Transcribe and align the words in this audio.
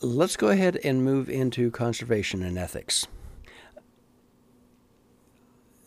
let's 0.00 0.36
go 0.36 0.48
ahead 0.48 0.78
and 0.84 1.04
move 1.04 1.28
into 1.28 1.70
conservation 1.70 2.42
and 2.42 2.58
ethics. 2.58 3.06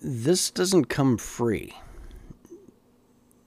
This 0.01 0.49
doesn't 0.51 0.85
come 0.85 1.17
free. 1.17 1.73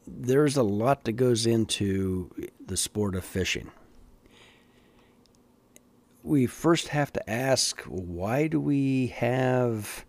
There's 0.06 0.56
a 0.56 0.62
lot 0.62 1.04
that 1.04 1.12
goes 1.12 1.46
into 1.46 2.30
the 2.64 2.77
sport 2.77 3.14
of 3.14 3.24
fishing. 3.24 3.71
We 6.22 6.46
first 6.46 6.88
have 6.88 7.12
to 7.14 7.30
ask 7.30 7.82
why 7.82 8.46
do 8.46 8.60
we 8.60 9.08
have 9.08 10.06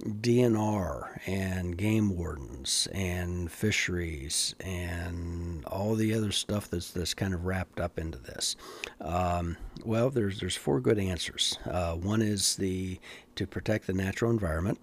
DNR 0.00 1.20
and 1.26 1.76
game 1.78 2.16
wardens 2.16 2.88
and 2.92 3.50
fisheries 3.50 4.54
and 4.58 5.64
all 5.66 5.94
the 5.94 6.12
other 6.14 6.32
stuff 6.32 6.68
that's 6.68 6.90
that's 6.90 7.14
kind 7.14 7.32
of 7.32 7.44
wrapped 7.44 7.78
up 7.78 7.98
into 7.98 8.18
this. 8.18 8.56
Um, 9.00 9.56
well, 9.84 10.10
there's 10.10 10.40
there's 10.40 10.56
four 10.56 10.80
good 10.80 10.98
answers. 10.98 11.58
Uh, 11.64 11.94
one 11.94 12.22
is 12.22 12.56
the 12.56 12.98
to 13.36 13.46
protect 13.46 13.86
the 13.86 13.92
natural 13.92 14.30
environment, 14.30 14.80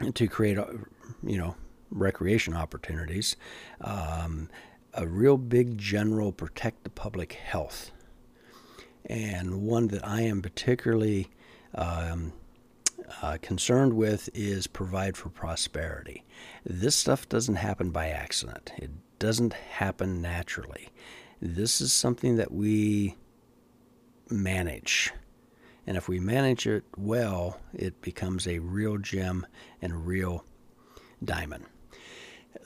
and 0.00 0.14
to 0.16 0.26
create 0.26 0.58
uh, 0.58 0.66
you 1.22 1.38
know 1.38 1.54
recreation 1.90 2.54
opportunities. 2.54 3.36
Um, 3.80 4.48
a 4.94 5.06
real 5.06 5.38
big 5.38 5.78
general 5.78 6.32
protect 6.32 6.82
the 6.82 6.90
public 6.90 7.34
health, 7.34 7.92
and 9.06 9.62
one 9.62 9.88
that 9.88 10.04
I 10.06 10.22
am 10.22 10.42
particularly 10.42 11.28
um, 11.74 12.32
uh, 13.22 13.38
concerned 13.40 13.94
with 13.94 14.28
is 14.34 14.66
provide 14.66 15.16
for 15.16 15.28
prosperity. 15.28 16.24
This 16.64 16.96
stuff 16.96 17.28
doesn't 17.28 17.56
happen 17.56 17.90
by 17.90 18.08
accident, 18.08 18.72
it 18.76 18.90
doesn't 19.18 19.52
happen 19.52 20.20
naturally. 20.22 20.88
This 21.40 21.80
is 21.80 21.92
something 21.92 22.36
that 22.36 22.52
we 22.52 23.16
manage. 24.30 25.12
And 25.86 25.96
if 25.96 26.08
we 26.08 26.20
manage 26.20 26.66
it 26.66 26.84
well, 26.96 27.60
it 27.72 28.02
becomes 28.02 28.46
a 28.46 28.58
real 28.58 28.98
gem 28.98 29.46
and 29.80 29.92
a 29.92 29.96
real 29.96 30.44
diamond. 31.24 31.64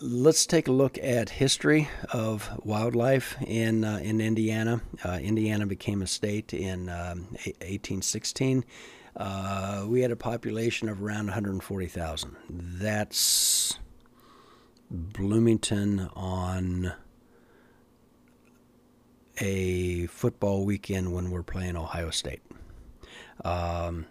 Let's 0.00 0.46
take 0.46 0.66
a 0.66 0.72
look 0.72 0.98
at 0.98 1.28
history 1.28 1.88
of 2.12 2.50
wildlife 2.64 3.36
in 3.42 3.84
uh, 3.84 3.98
in 3.98 4.20
Indiana. 4.20 4.80
Uh, 5.04 5.20
Indiana 5.22 5.66
became 5.66 6.02
a 6.02 6.06
state 6.06 6.52
in 6.52 6.88
um, 6.88 7.28
1816. 7.60 8.64
Uh, 9.16 9.84
we 9.86 10.00
had 10.00 10.10
a 10.10 10.16
population 10.16 10.88
of 10.88 11.02
around 11.02 11.26
140,000. 11.26 12.36
That's 12.48 13.78
Bloomington 14.90 16.10
on 16.14 16.92
a 19.38 20.06
football 20.06 20.64
weekend 20.64 21.12
when 21.12 21.30
we're 21.30 21.42
playing 21.42 21.76
Ohio 21.76 22.10
State. 22.10 22.42
Um, 23.44 24.06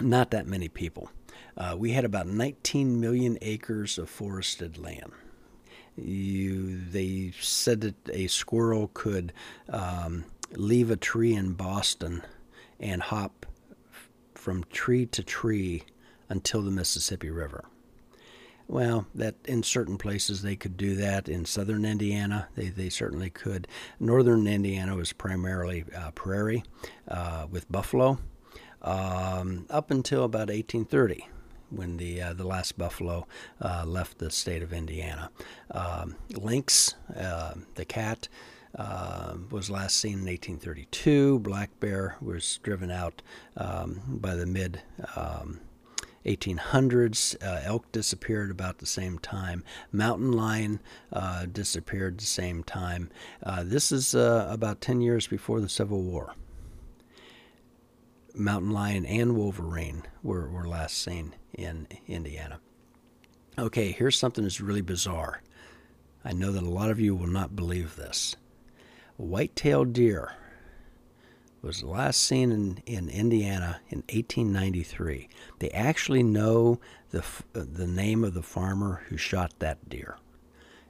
not 0.00 0.30
that 0.30 0.46
many 0.46 0.68
people. 0.68 1.10
Uh, 1.56 1.76
we 1.78 1.92
had 1.92 2.04
about 2.04 2.26
19 2.26 3.00
million 3.00 3.38
acres 3.42 3.98
of 3.98 4.08
forested 4.08 4.78
land. 4.78 5.12
You, 5.96 6.78
they 6.78 7.32
said 7.38 7.82
that 7.82 7.94
a 8.10 8.26
squirrel 8.26 8.90
could 8.94 9.32
um, 9.68 10.24
leave 10.52 10.90
a 10.90 10.96
tree 10.96 11.34
in 11.34 11.52
Boston 11.52 12.22
and 12.80 13.02
hop 13.02 13.46
from 14.42 14.64
tree 14.72 15.06
to 15.06 15.22
tree 15.22 15.84
until 16.28 16.62
the 16.62 16.70
Mississippi 16.70 17.30
River. 17.30 17.64
Well, 18.66 19.06
that 19.14 19.36
in 19.44 19.62
certain 19.62 19.96
places 19.96 20.42
they 20.42 20.56
could 20.56 20.76
do 20.76 20.96
that. 20.96 21.28
In 21.28 21.44
southern 21.44 21.84
Indiana, 21.84 22.48
they, 22.56 22.68
they 22.68 22.88
certainly 22.88 23.30
could. 23.30 23.68
Northern 24.00 24.48
Indiana 24.48 24.96
was 24.96 25.12
primarily 25.12 25.84
uh, 25.96 26.10
prairie 26.12 26.64
uh, 27.06 27.46
with 27.50 27.70
buffalo 27.70 28.18
um, 28.82 29.66
up 29.70 29.92
until 29.92 30.24
about 30.24 30.48
1830 30.48 31.28
when 31.70 31.96
the 31.96 32.20
uh, 32.20 32.32
the 32.32 32.46
last 32.46 32.76
buffalo 32.76 33.26
uh, 33.60 33.84
left 33.86 34.18
the 34.18 34.30
state 34.30 34.62
of 34.62 34.72
Indiana. 34.72 35.30
Um, 35.70 36.16
lynx, 36.34 36.96
uh, 37.16 37.54
the 37.76 37.84
cat, 37.84 38.28
uh, 38.76 39.34
was 39.50 39.70
last 39.70 39.98
seen 39.98 40.20
in 40.20 40.26
1832. 40.26 41.40
Black 41.40 41.78
bear 41.80 42.16
was 42.20 42.58
driven 42.62 42.90
out 42.90 43.22
um, 43.56 44.00
by 44.06 44.34
the 44.34 44.46
mid 44.46 44.80
um, 45.16 45.60
1800s. 46.24 47.36
Uh, 47.42 47.60
elk 47.64 47.90
disappeared 47.92 48.50
about 48.50 48.78
the 48.78 48.86
same 48.86 49.18
time. 49.18 49.64
Mountain 49.90 50.32
lion 50.32 50.80
uh, 51.12 51.46
disappeared 51.46 52.18
the 52.18 52.24
same 52.24 52.62
time. 52.62 53.10
Uh, 53.42 53.62
this 53.64 53.92
is 53.92 54.14
uh, 54.14 54.46
about 54.50 54.80
10 54.80 55.00
years 55.00 55.26
before 55.26 55.60
the 55.60 55.68
Civil 55.68 56.02
War. 56.02 56.34
Mountain 58.34 58.70
lion 58.70 59.04
and 59.04 59.36
wolverine 59.36 60.04
were, 60.22 60.48
were 60.48 60.66
last 60.66 60.96
seen 61.02 61.34
in 61.52 61.86
Indiana. 62.06 62.60
Okay, 63.58 63.92
here's 63.92 64.18
something 64.18 64.44
that's 64.44 64.60
really 64.60 64.80
bizarre. 64.80 65.42
I 66.24 66.32
know 66.32 66.52
that 66.52 66.62
a 66.62 66.70
lot 66.70 66.88
of 66.88 67.00
you 67.00 67.14
will 67.14 67.26
not 67.26 67.54
believe 67.54 67.96
this 67.96 68.36
white-tailed 69.22 69.92
deer 69.92 70.32
was 71.62 71.84
last 71.84 72.22
seen 72.22 72.50
in, 72.50 72.82
in 72.86 73.08
Indiana 73.08 73.80
in 73.88 73.98
1893. 73.98 75.28
They 75.60 75.70
actually 75.70 76.22
know 76.22 76.80
the, 77.10 77.24
the 77.52 77.86
name 77.86 78.24
of 78.24 78.34
the 78.34 78.42
farmer 78.42 79.02
who 79.08 79.16
shot 79.16 79.54
that 79.60 79.88
deer. 79.88 80.16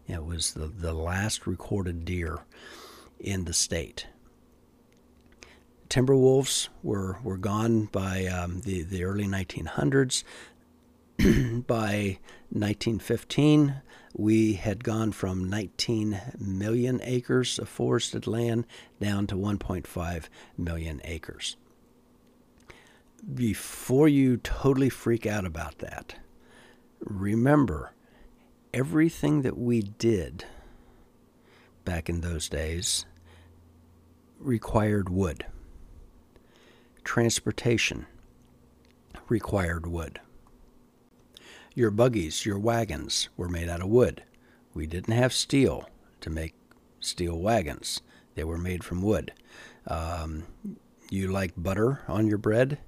It 0.08 0.24
was 0.24 0.52
the, 0.52 0.66
the 0.66 0.94
last 0.94 1.46
recorded 1.46 2.04
deer 2.04 2.40
in 3.20 3.44
the 3.44 3.52
state. 3.52 4.06
Timber 5.88 6.16
wolves 6.16 6.70
were, 6.82 7.18
were 7.22 7.36
gone 7.36 7.84
by 7.86 8.26
um, 8.26 8.62
the, 8.62 8.82
the 8.82 9.04
early 9.04 9.26
1900s. 9.26 10.24
by 11.66 12.18
1915, 12.50 13.74
we 14.12 14.54
had 14.54 14.84
gone 14.84 15.12
from 15.12 15.48
19 15.48 16.20
million 16.38 17.00
acres 17.02 17.58
of 17.58 17.68
forested 17.68 18.26
land 18.26 18.66
down 19.00 19.26
to 19.26 19.34
1.5 19.34 20.24
million 20.58 21.00
acres. 21.04 21.56
Before 23.34 24.08
you 24.08 24.36
totally 24.36 24.88
freak 24.88 25.26
out 25.26 25.46
about 25.46 25.78
that, 25.78 26.16
remember 27.00 27.92
everything 28.74 29.42
that 29.42 29.56
we 29.56 29.80
did 29.82 30.44
back 31.84 32.08
in 32.08 32.20
those 32.20 32.48
days 32.48 33.06
required 34.38 35.08
wood. 35.08 35.46
Transportation 37.04 38.06
required 39.28 39.86
wood. 39.86 40.20
Your 41.74 41.90
buggies, 41.90 42.44
your 42.44 42.58
wagons 42.58 43.30
were 43.36 43.48
made 43.48 43.68
out 43.68 43.80
of 43.80 43.88
wood. 43.88 44.22
We 44.74 44.86
didn't 44.86 45.14
have 45.14 45.32
steel 45.32 45.88
to 46.20 46.28
make 46.28 46.54
steel 47.00 47.38
wagons, 47.38 48.02
they 48.34 48.44
were 48.44 48.58
made 48.58 48.84
from 48.84 49.02
wood. 49.02 49.32
Um, 49.86 50.44
you 51.10 51.28
like 51.28 51.52
butter 51.56 52.02
on 52.08 52.26
your 52.26 52.38
bread? 52.38 52.78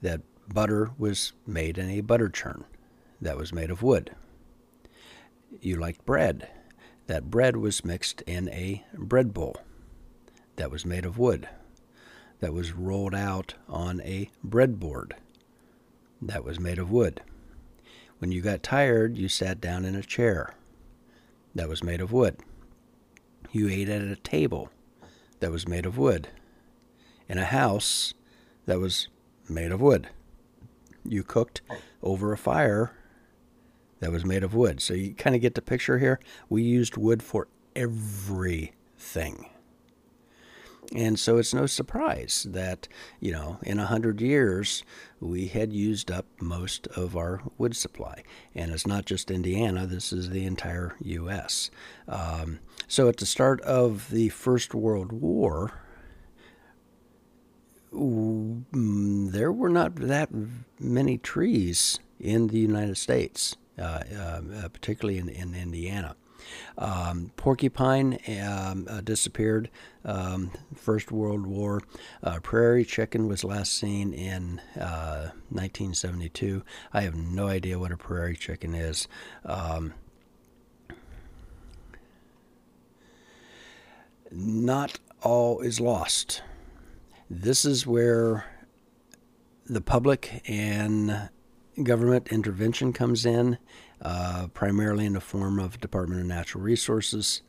That 0.00 0.22
butter 0.48 0.90
was 0.96 1.32
made 1.46 1.76
in 1.76 1.90
a 1.90 2.00
butter 2.00 2.28
churn 2.28 2.64
that 3.20 3.36
was 3.36 3.52
made 3.52 3.70
of 3.70 3.82
wood. 3.82 4.14
You 5.60 5.76
liked 5.76 6.06
bread. 6.06 6.48
That 7.06 7.30
bread 7.30 7.56
was 7.56 7.84
mixed 7.84 8.22
in 8.22 8.48
a 8.50 8.84
bread 8.94 9.32
bowl 9.32 9.56
that 10.56 10.70
was 10.70 10.84
made 10.84 11.04
of 11.04 11.18
wood, 11.18 11.48
that 12.40 12.52
was 12.52 12.72
rolled 12.72 13.14
out 13.14 13.54
on 13.68 14.00
a 14.00 14.30
breadboard 14.46 15.12
that 16.20 16.44
was 16.44 16.58
made 16.58 16.78
of 16.78 16.90
wood. 16.90 17.22
When 18.18 18.32
you 18.32 18.40
got 18.40 18.62
tired, 18.62 19.16
you 19.16 19.28
sat 19.28 19.60
down 19.60 19.84
in 19.84 19.94
a 19.94 20.02
chair 20.02 20.54
that 21.54 21.68
was 21.68 21.84
made 21.84 22.00
of 22.00 22.12
wood. 22.12 22.36
You 23.52 23.68
ate 23.68 23.88
at 23.88 24.02
a 24.02 24.16
table 24.16 24.70
that 25.40 25.52
was 25.52 25.68
made 25.68 25.86
of 25.86 25.96
wood. 25.96 26.28
In 27.28 27.38
a 27.38 27.44
house 27.44 28.14
that 28.66 28.80
was 28.80 29.08
made 29.48 29.70
of 29.70 29.80
wood. 29.80 30.08
You 31.04 31.22
cooked 31.22 31.60
over 32.02 32.32
a 32.32 32.38
fire 32.38 32.92
that 34.00 34.12
was 34.12 34.24
made 34.24 34.42
of 34.42 34.54
wood. 34.54 34.80
So 34.80 34.94
you 34.94 35.14
kind 35.14 35.36
of 35.36 35.42
get 35.42 35.54
the 35.54 35.62
picture 35.62 35.98
here. 35.98 36.18
We 36.48 36.62
used 36.62 36.96
wood 36.96 37.22
for 37.22 37.48
everything. 37.76 39.48
And 40.94 41.18
so 41.18 41.36
it's 41.36 41.52
no 41.52 41.66
surprise 41.66 42.46
that, 42.48 42.88
you 43.20 43.30
know, 43.30 43.58
in 43.62 43.78
a 43.78 43.86
hundred 43.86 44.22
years, 44.22 44.82
we 45.20 45.48
had 45.48 45.72
used 45.72 46.10
up 46.10 46.24
most 46.40 46.86
of 46.88 47.14
our 47.14 47.42
wood 47.58 47.76
supply. 47.76 48.22
And 48.54 48.72
it's 48.72 48.86
not 48.86 49.04
just 49.04 49.30
Indiana, 49.30 49.86
this 49.86 50.12
is 50.12 50.30
the 50.30 50.46
entire 50.46 50.94
U.S. 51.00 51.70
Um, 52.06 52.60
so 52.86 53.08
at 53.08 53.18
the 53.18 53.26
start 53.26 53.60
of 53.62 54.08
the 54.10 54.30
First 54.30 54.74
World 54.74 55.12
War, 55.12 55.72
mm, 57.92 59.30
there 59.30 59.52
were 59.52 59.68
not 59.68 59.96
that 59.96 60.30
many 60.80 61.18
trees 61.18 61.98
in 62.18 62.46
the 62.48 62.58
United 62.58 62.96
States, 62.96 63.56
uh, 63.78 63.82
uh, 63.82 64.68
particularly 64.72 65.18
in, 65.18 65.28
in 65.28 65.54
Indiana. 65.54 66.16
Um, 66.76 67.32
porcupine 67.36 68.18
um, 68.42 68.86
uh, 68.88 69.00
disappeared. 69.00 69.70
Um, 70.04 70.52
First 70.74 71.10
World 71.12 71.46
War. 71.46 71.82
Uh, 72.22 72.40
prairie 72.40 72.84
chicken 72.84 73.28
was 73.28 73.44
last 73.44 73.74
seen 73.74 74.12
in 74.12 74.60
uh, 74.76 75.30
1972. 75.50 76.62
I 76.92 77.02
have 77.02 77.14
no 77.14 77.46
idea 77.46 77.78
what 77.78 77.92
a 77.92 77.96
prairie 77.96 78.36
chicken 78.36 78.74
is. 78.74 79.08
Um, 79.44 79.94
not 84.30 84.98
all 85.22 85.60
is 85.60 85.80
lost. 85.80 86.42
This 87.30 87.64
is 87.64 87.86
where 87.86 88.46
the 89.66 89.80
public 89.80 90.42
and 90.48 91.28
government 91.82 92.28
intervention 92.28 92.92
comes 92.92 93.26
in, 93.26 93.58
uh, 94.02 94.48
primarily 94.54 95.06
in 95.06 95.14
the 95.14 95.20
form 95.20 95.58
of 95.58 95.80
Department 95.80 96.20
of 96.20 96.26
Natural 96.26 96.62
Resources. 96.62 97.42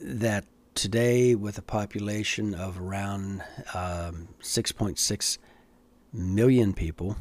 That 0.00 0.44
today, 0.74 1.34
with 1.34 1.58
a 1.58 1.62
population 1.62 2.54
of 2.54 2.80
around 2.80 3.42
um, 3.74 4.28
6.6 4.42 5.38
million 6.12 6.72
people, 6.74 7.16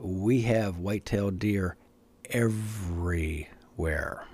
we 0.00 0.42
have 0.42 0.78
white-tailed 0.78 1.38
deer 1.38 1.76
everywhere. 2.30 4.24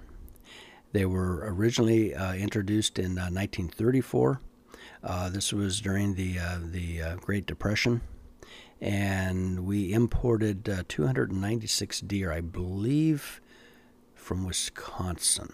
They 0.93 1.05
were 1.05 1.45
originally 1.47 2.15
uh, 2.15 2.35
introduced 2.35 2.99
in 2.99 3.19
uh, 3.19 3.29
1934. 3.29 4.41
Uh, 5.03 5.29
this 5.29 5.53
was 5.53 5.81
during 5.81 6.15
the 6.15 6.39
uh, 6.39 6.59
the 6.63 7.03
uh, 7.03 7.17
Great 7.17 7.47
Depression, 7.47 8.01
and 8.81 9.67
we 9.67 9.93
imported 9.93 10.69
uh, 10.69 10.83
296 10.89 12.01
deer, 12.01 12.33
I 12.33 12.41
believe, 12.41 13.41
from 14.15 14.45
Wisconsin. 14.45 15.53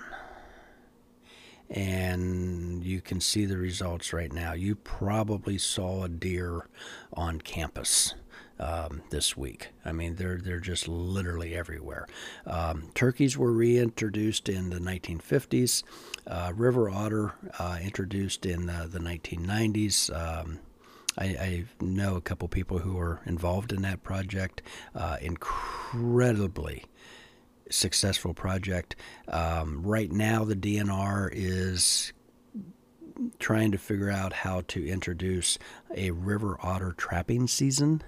And 1.71 2.85
you 2.85 3.01
can 3.01 3.21
see 3.21 3.47
the 3.47 3.57
results 3.57 4.13
right 4.13 4.33
now. 4.33 4.53
You 4.53 4.75
probably 4.75 5.57
saw 5.57 6.05
a 6.05 6.09
deer 6.09 6.69
on 7.15 7.41
campus 7.41 8.15
um, 8.59 9.03
this 9.11 9.37
week. 9.37 9.69
I 9.85 9.93
mean, 9.93 10.17
they're 10.17 10.39
they're 10.39 10.61
just 10.61 10.87
literally 10.87 11.55
everywhere. 11.55 12.07
Um, 12.47 12.91
turkeys 12.95 13.39
were 13.39 13.53
reintroduced 13.53 14.49
in 14.49 14.71
the 14.71 14.79
1950s. 14.79 15.83
Uh, 16.27 16.53
river 16.55 16.91
otter 16.91 17.35
uh, 17.59 17.79
introduced 17.83 18.45
in 18.45 18.69
uh, 18.69 18.87
the 18.91 19.01
1990s. 19.01 20.15
Um, 20.15 20.61
I, 21.19 21.25
I, 21.25 21.65
know 21.81 22.17
a 22.17 22.21
couple 22.21 22.49
people 22.49 22.79
who 22.79 22.99
are 22.99 23.21
involved 23.27 23.73
in 23.73 23.83
that 23.83 24.03
project. 24.03 24.63
Uh, 24.95 25.19
incredibly 25.21 26.85
successful 27.71 28.35
project. 28.35 28.97
Um, 29.29 29.83
right 29.83 30.11
now, 30.11 30.45
the 30.45 30.57
DNR 30.57 31.31
is 31.33 32.13
trying 33.39 33.73
to 33.73 33.79
figure 33.79 34.11
out 34.11 34.33
how 34.33 34.63
to 34.69 34.87
introduce 34.87 35.59
a 35.95 36.11
river 36.11 36.57
otter 36.63 36.95
trapping 36.97 37.47
season 37.47 38.03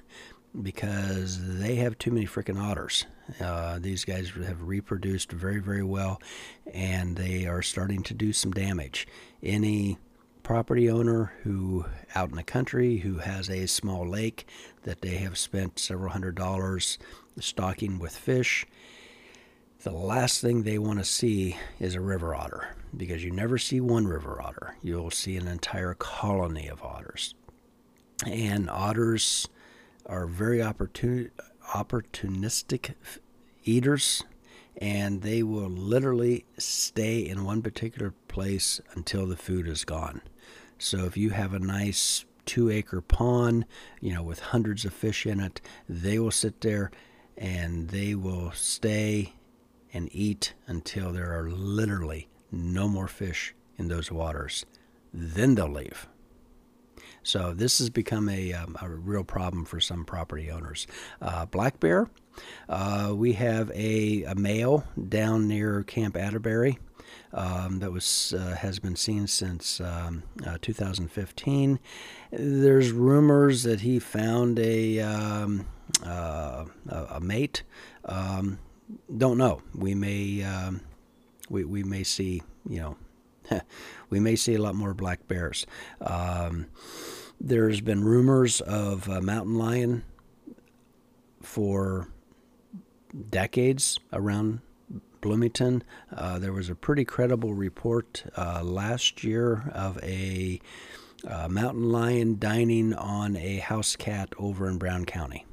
because 0.61 1.59
they 1.59 1.77
have 1.77 1.99
too 1.99 2.11
many 2.11 2.27
freaking 2.27 2.61
otters. 2.61 3.07
Uh, 3.41 3.79
these 3.79 4.05
guys 4.05 4.31
have 4.31 4.63
reproduced 4.63 5.33
very, 5.33 5.59
very 5.61 5.83
well, 5.83 6.21
and 6.73 7.17
they 7.17 7.47
are 7.47 7.63
starting 7.63 8.03
to 8.03 8.15
do 8.15 8.33
some 8.33 8.53
damage. 8.53 9.07
Any 9.43 9.99
property 10.45 10.91
owner 10.91 11.33
who 11.43 11.87
out 12.15 12.29
in 12.29 12.37
the 12.37 12.43
country 12.43 12.99
who 12.99 13.19
has 13.19 13.49
a 13.49 13.67
small 13.67 14.07
lake 14.07 14.47
that 14.83 15.01
they 15.01 15.17
have 15.17 15.39
spent 15.39 15.79
several 15.79 16.13
hundred 16.13 16.35
dollars 16.35 16.99
stocking 17.41 17.99
with 17.99 18.15
fish 18.15 18.67
the 19.83 19.91
last 19.91 20.43
thing 20.43 20.63
they 20.63 20.79
want 20.79 20.99
to 20.99 21.05
see 21.05 21.57
is 21.81 21.95
a 21.95 22.01
river 22.01 22.35
otter 22.35 22.77
because 22.95 23.25
you 23.25 23.31
never 23.31 23.57
see 23.57 23.81
one 23.81 24.07
river 24.07 24.41
otter 24.41 24.77
you'll 24.83 25.11
see 25.11 25.37
an 25.37 25.49
entire 25.49 25.95
colony 25.95 26.69
of 26.69 26.83
otters 26.83 27.35
and 28.27 28.69
otters 28.69 29.49
are 30.05 30.27
very 30.27 30.59
opportun- 30.59 31.31
opportunistic 31.71 32.95
eaters 33.65 34.23
and 34.77 35.23
they 35.23 35.43
will 35.43 35.71
literally 35.71 36.45
stay 36.59 37.21
in 37.21 37.45
one 37.45 37.63
particular 37.63 38.13
place 38.29 38.81
until 38.95 39.27
the 39.27 39.37
food 39.37 39.69
is 39.69 39.85
gone. 39.85 40.21
So 40.79 41.05
if 41.05 41.17
you 41.17 41.31
have 41.31 41.55
a 41.55 41.59
nice 41.59 42.25
two 42.47 42.71
acre 42.71 43.01
pond, 43.01 43.65
you 44.01 44.13
know, 44.13 44.23
with 44.23 44.41
hundreds 44.41 44.85
of 44.85 44.93
fish 44.93 45.27
in 45.27 45.41
it, 45.41 45.61
they 45.89 46.19
will 46.19 46.31
sit 46.31 46.61
there 46.61 46.91
and 47.37 47.89
they 47.89 48.15
will 48.15 48.53
stay 48.53 49.35
and 49.93 50.09
eat 50.13 50.55
until 50.67 51.13
there 51.13 51.33
are 51.39 51.49
literally 51.51 52.29
no 52.51 52.89
more 52.89 53.09
fish 53.09 53.55
in 53.77 53.89
those 53.89 54.11
waters. 54.11 54.67
Then 55.13 55.55
they'll 55.55 55.69
leave. 55.71 56.09
So 57.23 57.55
this 57.55 57.79
has 57.79 57.91
become 57.91 58.29
a, 58.29 58.53
um, 58.53 58.77
a 58.81 58.89
real 58.89 59.25
problem 59.25 59.65
for 59.65 59.81
some 59.81 60.05
property 60.05 60.51
owners. 60.51 60.87
Uh, 61.23 61.47
black 61.47 61.81
bear, 61.81 62.09
uh, 62.69 63.13
we 63.15 63.33
have 63.33 63.71
a, 63.71 64.25
a, 64.25 64.35
male 64.35 64.85
down 65.09 65.49
near 65.49 65.83
Camp 65.85 66.17
Atterbury. 66.17 66.79
Um, 67.33 67.81
that 67.81 67.91
was 67.91 68.33
uh, 68.37 68.57
has 68.57 68.79
been 68.79 68.97
seen 68.97 69.27
since 69.27 69.81
um, 69.81 70.23
uh, 70.47 70.59
2015. 70.63 71.81
There's 72.31 72.93
rumors 72.93 73.65
that 73.65 73.81
he 73.81 73.99
found 73.99 74.59
a 74.59 75.01
um, 75.01 75.67
uh, 76.05 76.65
a, 76.89 77.21
mate. 77.21 77.63
Um, 78.05 78.59
don't 79.17 79.39
know. 79.39 79.63
We 79.75 79.95
may 79.95 80.43
um, 80.43 80.81
we 81.49 81.65
we 81.65 81.83
may 81.83 82.05
see 82.05 82.43
you 82.69 82.81
know 83.51 83.61
we 84.11 84.21
may 84.21 84.37
see 84.37 84.55
a 84.55 84.63
lot 84.63 84.75
more 84.75 84.95
black 84.95 85.27
bears. 85.27 85.67
Um, 86.01 86.67
there's 87.41 87.81
been 87.81 88.05
rumors 88.05 88.61
of 88.61 89.09
a 89.09 89.21
mountain 89.21 89.59
lion 89.59 90.05
for 91.43 92.09
decades 93.31 93.99
around 94.13 94.61
Bloomington. 95.25 95.83
Uh, 96.15 96.39
there 96.39 96.53
was 96.53 96.69
a 96.69 96.75
pretty 96.75 97.07
credible 97.07 97.55
report 97.55 98.25
uh, 98.37 98.63
last 98.63 99.25
year 99.25 99.73
of 99.73 99.99
a 100.03 100.61
uh, 101.27 101.49
mountain 101.49 101.91
lion 101.91 102.39
dining 102.39 102.93
on 102.93 103.35
a 103.35 103.57
house 103.57 103.97
cat 103.97 104.35
over 104.39 104.69
in 104.69 104.77
Brown 104.77 105.07
County. 105.07 105.47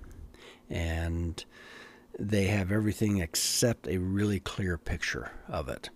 And 0.70 1.44
they 2.20 2.48
have 2.48 2.70
everything 2.70 3.20
except 3.20 3.88
a 3.88 3.98
really 3.98 4.42
clear 4.42 4.78
picture 4.78 5.32
of 5.48 5.70
it. 5.70 5.90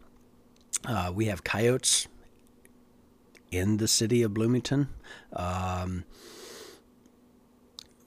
Uh, 0.85 1.11
we 1.13 1.25
have 1.25 1.43
coyotes 1.43 2.07
in 3.51 3.75
the 3.75 3.89
city 3.89 4.23
of 4.23 4.33
Bloomington. 4.33 4.87
Um, 5.33 6.05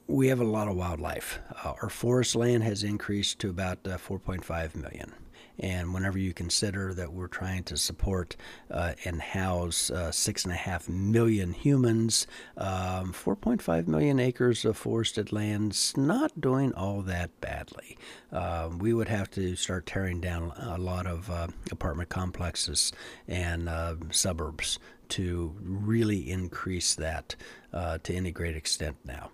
we 0.07 0.29
have 0.29 0.39
a 0.39 0.45
lot 0.45 0.67
of 0.67 0.75
wildlife. 0.75 1.39
Uh, 1.63 1.73
our 1.83 1.89
forest 1.89 2.35
land 2.35 2.63
has 2.63 2.83
increased 2.83 3.37
to 3.37 3.51
about 3.51 3.87
uh, 3.87 3.99
4.5 3.99 4.75
million. 4.75 5.13
And 5.59 5.93
whenever 5.93 6.17
you 6.17 6.33
consider 6.33 6.93
that 6.93 7.11
we're 7.13 7.27
trying 7.27 7.63
to 7.65 7.77
support 7.77 8.35
uh, 8.71 8.93
and 9.05 9.21
house 9.21 9.91
uh, 9.91 10.11
six 10.11 10.45
and 10.45 10.53
a 10.53 10.57
half 10.57 10.87
million 10.87 11.53
humans, 11.53 12.27
um, 12.57 13.13
4.5 13.13 13.87
million 13.87 14.19
acres 14.19 14.63
of 14.65 14.77
forested 14.77 15.31
land's 15.31 15.95
not 15.97 16.39
doing 16.39 16.73
all 16.73 17.01
that 17.01 17.39
badly. 17.41 17.97
Uh, 18.31 18.69
we 18.77 18.93
would 18.93 19.09
have 19.09 19.29
to 19.31 19.55
start 19.55 19.85
tearing 19.85 20.21
down 20.21 20.53
a 20.57 20.77
lot 20.77 21.05
of 21.05 21.29
uh, 21.29 21.47
apartment 21.71 22.09
complexes 22.09 22.91
and 23.27 23.67
uh, 23.67 23.95
suburbs 24.11 24.79
to 25.09 25.55
really 25.61 26.29
increase 26.29 26.95
that 26.95 27.35
uh, 27.73 27.97
to 28.03 28.13
any 28.13 28.31
great 28.31 28.55
extent 28.55 28.95
now. 29.03 29.31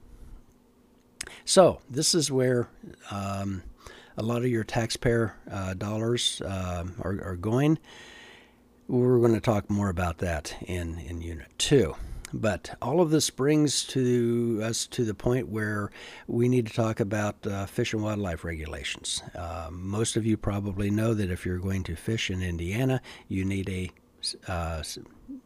So, 1.43 1.81
this 1.89 2.15
is 2.15 2.31
where 2.31 2.69
um, 3.11 3.63
a 4.17 4.23
lot 4.23 4.37
of 4.37 4.47
your 4.47 4.63
taxpayer 4.63 5.35
uh, 5.51 5.73
dollars 5.73 6.41
uh, 6.41 6.85
are, 7.01 7.21
are, 7.23 7.35
going. 7.35 7.77
We're 8.87 9.19
going 9.19 9.33
to 9.33 9.41
talk 9.41 9.69
more 9.69 9.89
about 9.89 10.19
that 10.19 10.55
in, 10.61 10.99
in 10.99 11.21
Unit 11.21 11.47
2. 11.57 11.95
But 12.33 12.77
all 12.81 13.01
of 13.01 13.11
this 13.11 13.29
brings 13.29 13.83
to 13.85 14.59
us 14.63 14.87
to 14.87 15.05
the 15.05 15.13
point 15.13 15.47
where 15.47 15.91
we 16.27 16.49
need 16.49 16.67
to 16.67 16.73
talk 16.73 16.99
about 16.99 17.45
uh, 17.47 17.65
fish 17.65 17.93
and 17.93 18.03
wildlife 18.03 18.43
regulations. 18.43 19.21
Uh, 19.33 19.69
most 19.71 20.17
of 20.17 20.25
you 20.25 20.35
probably 20.35 20.89
know 20.89 21.13
that 21.13 21.31
if 21.31 21.45
you're 21.45 21.59
going 21.59 21.83
to 21.83 21.95
fish 21.95 22.29
in 22.29 22.41
Indiana, 22.41 23.01
you 23.27 23.45
need 23.45 23.69
a 23.69 23.89
uh, 24.47 24.83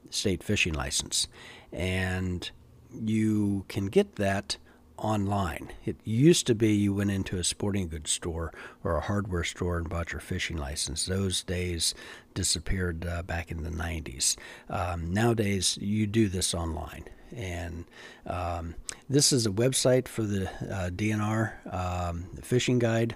state 0.10 0.44
fishing 0.44 0.74
license. 0.74 1.28
And 1.72 2.50
you 2.92 3.66
can 3.68 3.88
get 3.88 4.16
that 4.16 4.58
online. 5.00 5.72
It 5.86 5.98
used 6.04 6.48
to 6.48 6.56
be 6.56 6.74
you 6.74 6.94
went 6.94 7.12
into 7.12 7.38
a 7.38 7.44
sporting 7.44 7.88
goods 7.90 8.12
store 8.12 8.54
or 8.84 8.96
a 8.96 9.02
hardware 9.02 9.44
store 9.44 9.78
and 9.78 9.90
bought 9.90 10.12
your 10.12 10.22
fishing 10.22 10.58
license. 10.58 11.06
Those 11.06 11.44
days 11.44 11.96
disappeared 12.34 13.06
uh, 13.06 13.24
back 13.24 13.52
in 13.52 13.64
the 13.64 13.70
90s. 13.70 14.36
Um, 14.70 15.14
nowadays, 15.14 15.78
you 15.82 16.08
do 16.08 16.30
this 16.30 16.54
online. 16.54 17.06
And 17.36 17.86
um, 18.26 18.76
this 19.10 19.32
is 19.32 19.46
a 19.46 19.52
website 19.52 20.08
for 20.08 20.24
the 20.24 20.50
uh, 20.50 20.90
DNR 20.90 21.74
um, 21.74 22.26
fishing 22.42 22.80
guide 22.80 23.16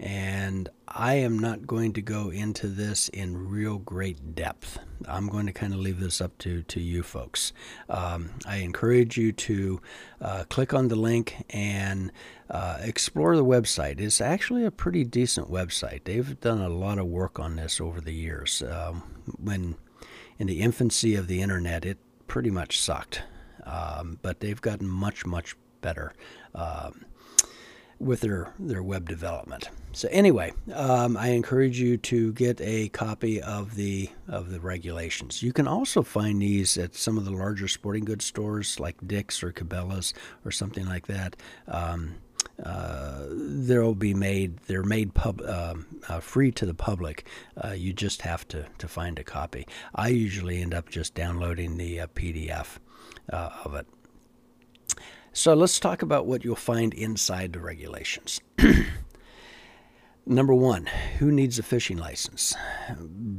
And 0.00 0.70
I 0.88 1.16
am 1.16 1.38
not 1.38 1.66
going 1.66 1.92
to 1.92 2.00
go 2.00 2.30
into 2.30 2.68
this 2.68 3.10
in 3.10 3.50
real 3.50 3.76
great 3.76 4.34
depth. 4.34 4.78
I'm 5.06 5.28
going 5.28 5.44
to 5.44 5.52
kind 5.52 5.74
of 5.74 5.80
leave 5.80 6.00
this 6.00 6.22
up 6.22 6.38
to, 6.38 6.62
to 6.62 6.80
you 6.80 7.02
folks. 7.02 7.52
Um, 7.90 8.30
I 8.46 8.56
encourage 8.56 9.18
you 9.18 9.32
to 9.32 9.80
uh, 10.22 10.44
click 10.48 10.72
on 10.72 10.88
the 10.88 10.96
link 10.96 11.44
and 11.50 12.10
uh, 12.48 12.78
explore 12.80 13.36
the 13.36 13.44
website. 13.44 14.00
It's 14.00 14.22
actually 14.22 14.64
a 14.64 14.70
pretty 14.70 15.04
decent 15.04 15.50
website. 15.50 16.04
They've 16.04 16.40
done 16.40 16.62
a 16.62 16.70
lot 16.70 16.98
of 16.98 17.04
work 17.04 17.38
on 17.38 17.56
this 17.56 17.78
over 17.78 18.00
the 18.00 18.14
years. 18.14 18.62
Um, 18.62 19.02
when 19.38 19.76
in 20.38 20.46
the 20.46 20.62
infancy 20.62 21.14
of 21.14 21.26
the 21.26 21.42
internet, 21.42 21.84
it 21.84 21.98
pretty 22.26 22.50
much 22.50 22.80
sucked. 22.80 23.22
Um, 23.64 24.18
but 24.22 24.40
they've 24.40 24.60
gotten 24.60 24.88
much, 24.88 25.26
much 25.26 25.56
better. 25.82 26.14
Um, 26.54 27.04
with 28.00 28.20
their, 28.20 28.52
their 28.58 28.82
web 28.82 29.08
development. 29.08 29.68
So 29.92 30.08
anyway, 30.10 30.52
um, 30.72 31.16
I 31.16 31.28
encourage 31.28 31.80
you 31.80 31.96
to 31.98 32.32
get 32.32 32.60
a 32.60 32.88
copy 32.90 33.42
of 33.42 33.74
the 33.74 34.08
of 34.28 34.50
the 34.50 34.60
regulations. 34.60 35.42
You 35.42 35.52
can 35.52 35.66
also 35.66 36.02
find 36.02 36.40
these 36.40 36.78
at 36.78 36.94
some 36.94 37.18
of 37.18 37.24
the 37.24 37.32
larger 37.32 37.66
sporting 37.66 38.04
goods 38.04 38.24
stores 38.24 38.78
like 38.78 38.96
Dick's 39.06 39.42
or 39.42 39.52
Cabela's 39.52 40.14
or 40.44 40.52
something 40.52 40.86
like 40.86 41.08
that. 41.08 41.34
Um, 41.66 42.14
uh, 42.64 43.26
they'll 43.30 43.94
be 43.94 44.14
made. 44.14 44.58
They're 44.66 44.82
made 44.82 45.14
pub 45.14 45.40
uh, 45.40 45.74
uh, 46.08 46.20
free 46.20 46.52
to 46.52 46.66
the 46.66 46.74
public. 46.74 47.26
Uh, 47.62 47.72
you 47.72 47.92
just 47.92 48.22
have 48.22 48.46
to 48.48 48.66
to 48.78 48.88
find 48.88 49.18
a 49.18 49.24
copy. 49.24 49.66
I 49.94 50.08
usually 50.08 50.60
end 50.62 50.74
up 50.74 50.88
just 50.88 51.14
downloading 51.14 51.78
the 51.78 52.00
uh, 52.00 52.06
PDF 52.08 52.78
uh, 53.32 53.50
of 53.64 53.74
it. 53.74 53.86
So 55.32 55.54
let's 55.54 55.78
talk 55.78 56.02
about 56.02 56.26
what 56.26 56.44
you'll 56.44 56.56
find 56.56 56.92
inside 56.92 57.52
the 57.52 57.60
regulations. 57.60 58.40
Number 60.26 60.54
one, 60.54 60.86
who 61.18 61.30
needs 61.30 61.58
a 61.58 61.62
fishing 61.62 61.96
license? 61.96 62.54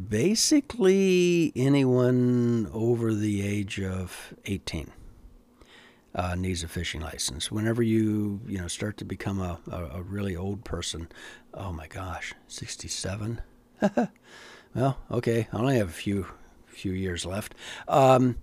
Basically, 0.09 1.51
anyone 1.55 2.69
over 2.73 3.13
the 3.13 3.45
age 3.45 3.79
of 3.81 4.33
18 4.45 4.91
uh, 6.15 6.35
needs 6.35 6.63
a 6.63 6.67
fishing 6.67 7.01
license. 7.01 7.51
Whenever 7.51 7.83
you 7.83 8.39
you 8.47 8.57
know 8.57 8.67
start 8.67 8.97
to 8.97 9.05
become 9.05 9.39
a, 9.39 9.59
a, 9.69 9.97
a 9.97 10.01
really 10.01 10.35
old 10.35 10.63
person, 10.63 11.09
oh 11.53 11.71
my 11.73 11.87
gosh, 11.87 12.33
67. 12.47 13.41
well, 14.75 14.97
okay, 15.11 15.47
I 15.51 15.57
only 15.57 15.77
have 15.77 15.89
a 15.89 15.93
few 15.93 16.25
few 16.67 16.93
years 16.93 17.25
left. 17.25 17.53
Um, 17.87 18.37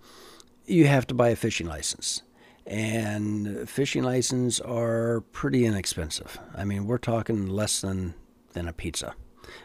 you 0.67 0.87
have 0.87 1.07
to 1.07 1.15
buy 1.15 1.31
a 1.31 1.37
fishing 1.37 1.67
license 1.67 2.23
and 2.69 3.69
fishing 3.69 4.03
licenses 4.03 4.61
are 4.61 5.23
pretty 5.33 5.65
inexpensive. 5.65 6.39
I 6.55 6.65
mean, 6.65 6.87
we're 6.87 6.99
talking 6.99 7.47
less 7.47 7.81
than 7.81 8.15
than 8.53 8.69
a 8.69 8.73
pizza. 8.73 9.15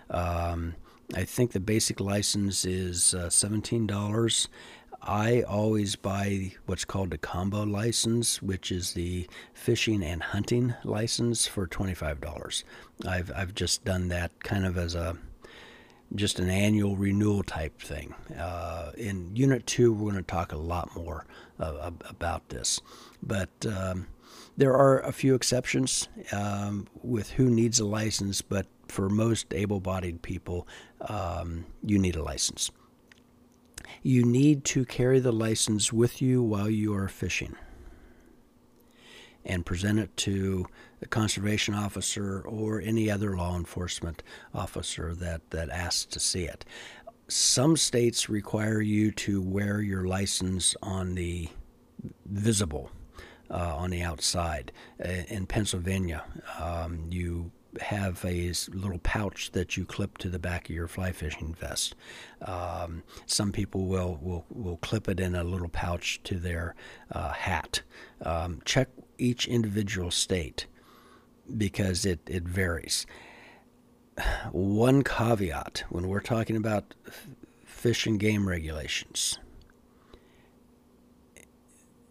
Um, 0.09 0.75
I 1.13 1.25
think 1.25 1.51
the 1.51 1.59
basic 1.59 1.99
license 1.99 2.65
is 2.65 3.13
uh, 3.13 3.29
seventeen 3.29 3.85
dollars. 3.85 4.47
I 5.05 5.41
always 5.41 5.97
buy 5.97 6.53
what's 6.65 6.85
called 6.85 7.11
the 7.11 7.17
combo 7.17 7.63
license, 7.63 8.41
which 8.41 8.71
is 8.71 8.93
the 8.93 9.27
fishing 9.53 10.01
and 10.01 10.23
hunting 10.23 10.73
license 10.85 11.45
for 11.45 11.67
twenty 11.67 11.93
five 11.93 12.21
dollars. 12.21 12.63
I've 13.05 13.29
I've 13.35 13.53
just 13.53 13.83
done 13.83 14.07
that 14.07 14.43
kind 14.43 14.65
of 14.65 14.77
as 14.77 14.95
a 14.95 15.17
just 16.15 16.39
an 16.39 16.49
annual 16.49 16.95
renewal 16.95 17.43
type 17.43 17.81
thing. 17.81 18.13
Uh, 18.37 18.91
in 18.97 19.35
Unit 19.35 19.65
2, 19.65 19.93
we're 19.93 20.11
going 20.11 20.23
to 20.23 20.31
talk 20.31 20.51
a 20.51 20.57
lot 20.57 20.95
more 20.95 21.25
uh, 21.59 21.91
about 22.05 22.49
this. 22.49 22.81
But 23.21 23.49
um, 23.65 24.07
there 24.57 24.73
are 24.73 24.99
a 24.99 25.11
few 25.11 25.33
exceptions 25.33 26.07
um, 26.31 26.87
with 27.01 27.31
who 27.31 27.49
needs 27.49 27.79
a 27.79 27.85
license, 27.85 28.41
but 28.41 28.67
for 28.87 29.09
most 29.09 29.53
able 29.53 29.79
bodied 29.79 30.21
people, 30.21 30.67
um, 31.01 31.65
you 31.83 31.97
need 31.97 32.15
a 32.15 32.23
license. 32.23 32.69
You 34.03 34.23
need 34.23 34.65
to 34.65 34.85
carry 34.85 35.19
the 35.19 35.31
license 35.31 35.91
with 35.91 36.21
you 36.21 36.43
while 36.43 36.69
you 36.69 36.93
are 36.93 37.07
fishing 37.07 37.55
and 39.45 39.65
present 39.65 39.99
it 39.99 40.15
to 40.17 40.65
the 41.03 41.09
conservation 41.09 41.73
officer 41.73 42.39
or 42.47 42.79
any 42.79 43.11
other 43.11 43.35
law 43.35 43.57
enforcement 43.57 44.23
officer 44.53 45.13
that, 45.13 45.41
that 45.49 45.69
asks 45.69 46.05
to 46.05 46.17
see 46.17 46.45
it. 46.45 46.63
Some 47.27 47.75
states 47.75 48.29
require 48.29 48.79
you 48.79 49.11
to 49.11 49.41
wear 49.41 49.81
your 49.81 50.07
license 50.07 50.77
on 50.81 51.15
the 51.15 51.49
visible, 52.25 52.89
uh, 53.51 53.75
on 53.75 53.89
the 53.89 54.01
outside. 54.01 54.71
Uh, 55.03 55.09
in 55.27 55.45
Pennsylvania, 55.45 56.23
um, 56.57 57.07
you 57.09 57.51
have 57.81 58.23
a 58.23 58.53
little 58.69 58.99
pouch 58.99 59.51
that 59.51 59.75
you 59.75 59.83
clip 59.83 60.17
to 60.19 60.29
the 60.29 60.39
back 60.39 60.69
of 60.69 60.75
your 60.75 60.87
fly 60.87 61.11
fishing 61.11 61.53
vest. 61.53 61.95
Um, 62.43 63.03
some 63.25 63.51
people 63.51 63.87
will, 63.87 64.19
will, 64.21 64.45
will 64.49 64.77
clip 64.77 65.09
it 65.09 65.19
in 65.19 65.35
a 65.35 65.43
little 65.43 65.67
pouch 65.67 66.21
to 66.23 66.35
their 66.35 66.75
uh, 67.11 67.33
hat. 67.33 67.81
Um, 68.21 68.61
check 68.63 68.87
each 69.17 69.49
individual 69.49 70.09
state 70.09 70.67
because 71.57 72.05
it, 72.05 72.19
it 72.27 72.43
varies. 72.43 73.05
One 74.51 75.03
caveat 75.03 75.83
when 75.89 76.07
we're 76.07 76.21
talking 76.21 76.55
about 76.55 76.93
fish 77.65 78.05
and 78.05 78.19
game 78.19 78.47
regulations 78.47 79.39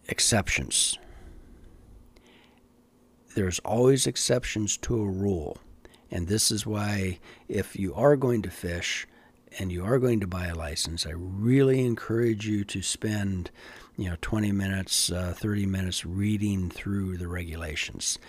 exceptions. 0.07 0.99
There's 3.35 3.59
always 3.59 4.05
exceptions 4.05 4.77
to 4.77 5.01
a 5.01 5.05
rule. 5.05 5.57
And 6.11 6.27
this 6.27 6.51
is 6.51 6.65
why, 6.65 7.19
if 7.47 7.75
you 7.75 7.93
are 7.95 8.15
going 8.15 8.43
to 8.43 8.51
fish 8.51 9.07
and 9.57 9.71
you 9.71 9.83
are 9.83 9.97
going 9.97 10.19
to 10.19 10.27
buy 10.27 10.47
a 10.47 10.55
license, 10.55 11.05
I 11.07 11.11
really 11.15 11.83
encourage 11.85 12.47
you 12.47 12.63
to 12.65 12.81
spend 12.81 13.49
you 13.97 14.09
know 14.09 14.17
20 14.21 14.51
minutes, 14.51 15.11
uh, 15.11 15.33
30 15.35 15.65
minutes 15.65 16.05
reading 16.05 16.69
through 16.69 17.17
the 17.17 17.27
regulations 17.27 18.19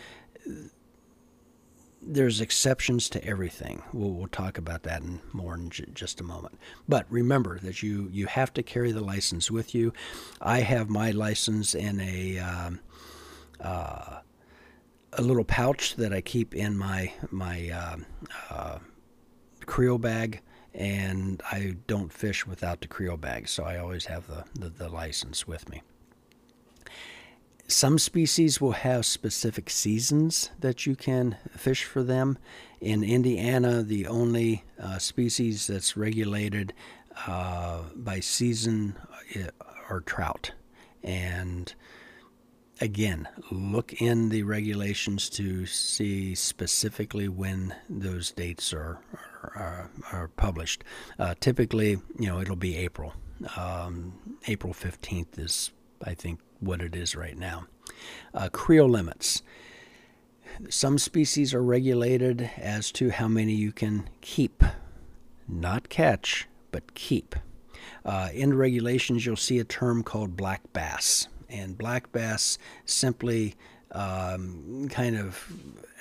there's 2.06 2.40
exceptions 2.40 3.08
to 3.11 3.25
everything. 3.25 3.82
We'll, 3.92 4.11
we'll 4.11 4.28
talk 4.28 4.58
about 4.58 4.82
that 4.84 5.02
in 5.02 5.20
more 5.32 5.54
in 5.54 5.70
j- 5.70 5.87
just 5.92 6.20
a 6.20 6.25
moment. 6.25 6.58
But 6.88 7.06
remember 7.08 7.58
that 7.61 7.82
you 7.82 8.08
you 8.12 8.26
have 8.26 8.52
to 8.54 8.62
carry 8.62 8.92
the 8.92 9.00
license 9.00 9.50
with 9.50 9.75
you. 9.75 9.92
I 10.40 10.61
have 10.61 10.88
my 10.88 11.11
license 11.11 11.75
in 11.75 12.00
a 12.00 12.38
um, 12.38 12.80
uh, 13.61 14.20
a 15.12 15.23
little 15.23 15.44
pouch 15.44 15.96
that 15.96 16.12
I 16.12 16.20
keep 16.20 16.54
in 16.54 16.76
my 16.76 17.12
my 17.30 17.70
uh, 17.70 17.96
uh, 18.50 18.78
creel 19.66 19.99
bag, 19.99 20.40
and 20.75 21.42
I 21.50 21.76
don't 21.87 22.12
fish 22.12 22.46
without 22.46 22.80
the 22.80 22.88
creel 22.88 23.16
bag, 23.16 23.49
so 23.49 23.64
I 23.64 23.78
always 23.78 24.06
have 24.06 24.26
the, 24.26 24.44
the, 24.54 24.68
the 24.68 24.88
license 24.88 25.46
with 25.46 25.68
me. 25.68 25.82
Some 27.66 27.99
species 27.99 28.61
will 28.61 28.73
have 28.73 29.06
specific 29.06 29.71
seasons 29.71 30.50
that 30.61 30.87
you 30.87 30.94
can 30.94 31.37
fish 31.56 31.85
for 31.85 32.02
them. 32.02 32.38
In 32.80 33.02
Indiana, 33.02 33.83
the 33.83 34.06
only 34.06 34.64
uh, 34.78 34.99
species 34.99 35.66
that's 35.66 35.97
regulated 35.97 36.75
uh, 37.26 37.83
by 37.97 38.21
season 38.21 38.97
uh, 39.35 39.49
are 39.88 40.00
trout. 40.00 40.52
And 41.02 41.75
again, 42.80 43.28
look 43.50 43.94
in 43.94 44.28
the 44.28 44.42
regulations 44.42 45.30
to 45.30 45.64
see 45.64 46.35
specifically 46.35 47.28
when 47.28 47.75
those 47.88 48.30
dates 48.30 48.73
are 48.73 49.00
are, 49.54 49.90
are 50.12 50.28
published. 50.28 50.85
Uh, 51.18 51.35
typically, 51.40 51.99
you 52.18 52.26
know, 52.26 52.40
it'll 52.40 52.56
be 52.56 52.76
April. 52.76 53.14
Um, 53.56 54.38
April 54.47 54.73
15th 54.73 55.38
is, 55.38 55.71
I 56.04 56.14
think, 56.14 56.40
what 56.61 56.80
it 56.80 56.94
is 56.94 57.16
right 57.16 57.37
now. 57.37 57.66
Uh, 58.32 58.49
creel 58.50 58.88
limits. 58.88 59.42
Some 60.68 60.99
species 60.99 61.52
are 61.52 61.62
regulated 61.62 62.50
as 62.56 62.92
to 62.92 63.11
how 63.11 63.26
many 63.28 63.54
you 63.54 63.73
can 63.73 64.08
keep, 64.20 64.62
not 65.49 65.88
catch, 65.88 66.49
but 66.70 66.94
keep. 66.94 67.34
Uh, 68.04 68.28
in 68.32 68.54
regulations, 68.54 69.26
you'll 69.26 69.37
see 69.37 69.58
a 69.58 69.64
term 69.64 70.02
called 70.02 70.37
black 70.37 70.61
bass. 70.73 71.28
And 71.49 71.76
black 71.76 72.12
bass 72.12 72.58
simply 72.84 73.54
um, 73.92 74.88
kind 74.90 75.16
of 75.16 75.46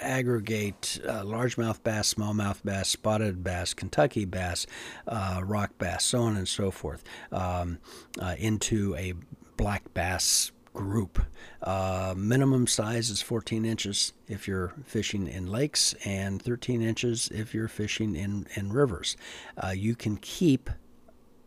aggregate 0.02 1.00
uh, 1.08 1.24
largemouth 1.24 1.82
bass, 1.84 2.14
smallmouth 2.14 2.64
bass, 2.64 2.90
spotted 2.90 3.44
bass, 3.44 3.74
Kentucky 3.74 4.26
bass, 4.26 4.66
uh, 5.08 5.42
rock 5.44 5.78
bass, 5.78 6.06
so 6.06 6.22
on 6.22 6.36
and 6.36 6.48
so 6.48 6.72
forth, 6.72 7.04
um, 7.32 7.78
uh, 8.20 8.36
into 8.38 8.96
a 8.96 9.14
black 9.58 9.94
bass 9.94 10.52
group. 10.74 11.24
Uh, 11.62 12.14
minimum 12.18 12.68
size 12.68 13.10
is 13.10 13.22
14 13.22 13.64
inches 13.66 14.14
if 14.28 14.48
you're 14.48 14.74
fishing 14.86 15.28
in 15.28 15.48
lakes 15.48 15.94
and 16.06 16.42
13 16.42 16.82
inches 16.82 17.30
if 17.30 17.54
you're 17.54 17.68
fishing 17.68 18.16
in, 18.16 18.48
in 18.56 18.74
rivers. 18.74 19.16
Uh, 19.64 19.70
you 19.70 19.96
can 19.96 20.18
keep 20.18 20.70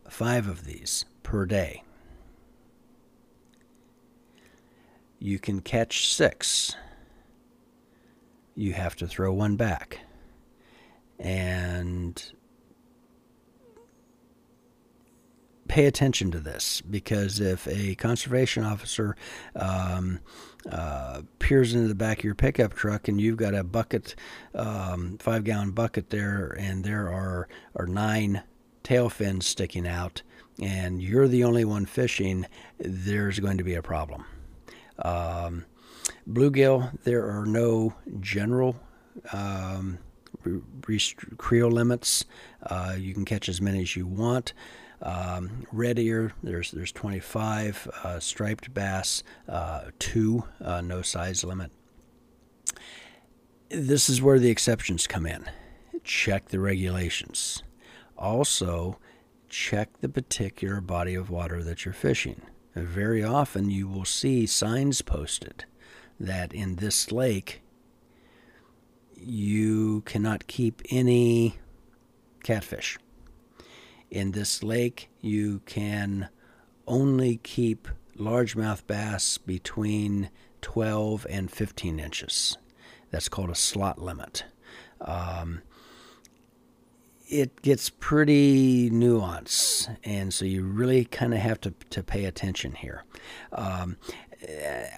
five 0.09 0.47
of 0.47 0.65
these 0.65 1.05
per 1.23 1.45
day. 1.45 1.83
You 5.19 5.39
can 5.39 5.61
catch 5.61 6.13
six. 6.13 6.75
You 8.55 8.73
have 8.73 8.95
to 8.97 9.07
throw 9.07 9.33
one 9.33 9.55
back. 9.55 9.99
and 11.19 12.31
pay 15.67 15.85
attention 15.85 16.31
to 16.31 16.39
this 16.39 16.81
because 16.81 17.39
if 17.39 17.67
a 17.67 17.95
conservation 17.95 18.63
officer 18.63 19.15
um, 19.55 20.19
uh, 20.71 21.21
peers 21.39 21.73
into 21.73 21.87
the 21.87 21.95
back 21.95 22.19
of 22.19 22.23
your 22.23 22.35
pickup 22.35 22.73
truck 22.73 23.07
and 23.07 23.19
you've 23.19 23.37
got 23.37 23.53
a 23.53 23.63
bucket, 23.63 24.15
um, 24.55 25.17
five 25.19 25.43
gallon 25.43 25.71
bucket 25.71 26.09
there, 26.09 26.55
and 26.59 26.83
there 26.83 27.11
are, 27.11 27.47
are 27.75 27.87
nine 27.87 28.43
tail 28.83 29.09
fins 29.09 29.45
sticking 29.45 29.87
out, 29.87 30.21
and 30.61 31.01
you're 31.01 31.27
the 31.27 31.43
only 31.43 31.65
one 31.65 31.85
fishing, 31.85 32.45
there's 32.79 33.39
going 33.39 33.57
to 33.57 33.63
be 33.63 33.75
a 33.75 33.81
problem. 33.81 34.25
Um, 34.99 35.65
bluegill, 36.29 37.01
there 37.03 37.29
are 37.29 37.45
no 37.45 37.93
general 38.19 38.75
um, 39.33 39.99
creel 41.37 41.69
limits. 41.69 42.25
Uh, 42.63 42.95
you 42.97 43.13
can 43.13 43.25
catch 43.25 43.49
as 43.49 43.61
many 43.61 43.81
as 43.81 43.95
you 43.95 44.05
want. 44.05 44.53
Um, 45.01 45.67
red 45.71 45.99
ear, 45.99 46.33
there's 46.41 46.71
there's 46.71 46.91
25. 46.91 47.89
Uh, 48.03 48.19
striped 48.19 48.73
bass, 48.73 49.23
uh, 49.47 49.85
two, 49.99 50.43
uh, 50.63 50.81
no 50.81 51.01
size 51.01 51.43
limit. 51.43 51.71
This 53.69 54.09
is 54.09 54.21
where 54.21 54.39
the 54.39 54.49
exceptions 54.49 55.07
come 55.07 55.25
in. 55.25 55.45
Check 56.03 56.49
the 56.49 56.59
regulations. 56.59 57.63
Also, 58.17 58.97
check 59.49 59.89
the 59.99 60.09
particular 60.09 60.81
body 60.81 61.15
of 61.15 61.29
water 61.29 61.63
that 61.63 61.85
you're 61.85 61.93
fishing. 61.93 62.41
Very 62.75 63.23
often, 63.23 63.69
you 63.69 63.87
will 63.87 64.05
see 64.05 64.45
signs 64.45 65.01
posted 65.01 65.65
that 66.19 66.53
in 66.53 66.77
this 66.77 67.11
lake 67.11 67.61
you 69.15 70.01
cannot 70.01 70.47
keep 70.47 70.81
any 70.89 71.57
catfish 72.43 72.97
in 74.09 74.31
this 74.31 74.63
lake, 74.63 75.09
you 75.21 75.61
can 75.65 76.29
only 76.87 77.37
keep 77.37 77.87
largemouth 78.17 78.85
bass 78.87 79.37
between 79.37 80.29
12 80.61 81.27
and 81.29 81.51
15 81.51 81.99
inches. 81.99 82.57
That's 83.11 83.29
called 83.29 83.49
a 83.49 83.55
slot 83.55 83.99
limit. 83.99 84.45
Um, 85.01 85.61
it 87.29 87.61
gets 87.61 87.89
pretty 87.89 88.89
nuanced, 88.89 89.95
and 90.03 90.33
so 90.33 90.45
you 90.45 90.63
really 90.63 91.05
kind 91.05 91.33
of 91.33 91.39
have 91.41 91.59
to, 91.61 91.73
to 91.89 92.01
pay 92.01 92.25
attention 92.25 92.73
here. 92.73 93.03
Um, 93.51 93.97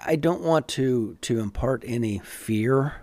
I 0.06 0.16
don't 0.16 0.42
want 0.42 0.68
to 0.70 1.18
to 1.22 1.40
impart 1.40 1.84
any 1.88 2.20
fear. 2.20 3.02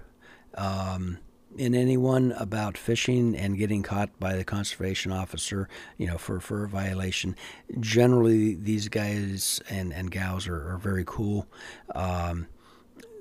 Um, 0.54 1.18
in 1.58 1.74
anyone 1.74 2.32
about 2.32 2.76
fishing 2.76 3.36
and 3.36 3.58
getting 3.58 3.82
caught 3.82 4.10
by 4.18 4.36
the 4.36 4.44
conservation 4.44 5.12
officer, 5.12 5.68
you 5.96 6.06
know, 6.06 6.18
for, 6.18 6.40
for 6.40 6.64
a 6.64 6.68
violation. 6.68 7.36
Generally, 7.80 8.56
these 8.56 8.88
guys 8.88 9.60
and, 9.70 9.92
and 9.92 10.10
gals 10.10 10.46
are, 10.46 10.72
are 10.72 10.78
very 10.78 11.04
cool. 11.06 11.46
Um, 11.94 12.46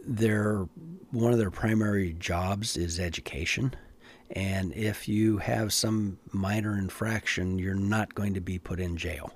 their 0.08 0.68
one 1.12 1.32
of 1.32 1.40
their 1.40 1.52
primary 1.52 2.14
jobs 2.14 2.78
is 2.78 3.00
education. 3.00 3.74
And 4.32 4.74
if 4.74 5.08
you 5.08 5.38
have 5.38 5.72
some 5.72 6.18
minor 6.32 6.78
infraction, 6.78 7.60
you're 7.60 7.76
not 7.76 8.16
going 8.16 8.34
to 8.34 8.42
be 8.42 8.60
put 8.60 8.80
in 8.80 8.98
jail. 8.98 9.32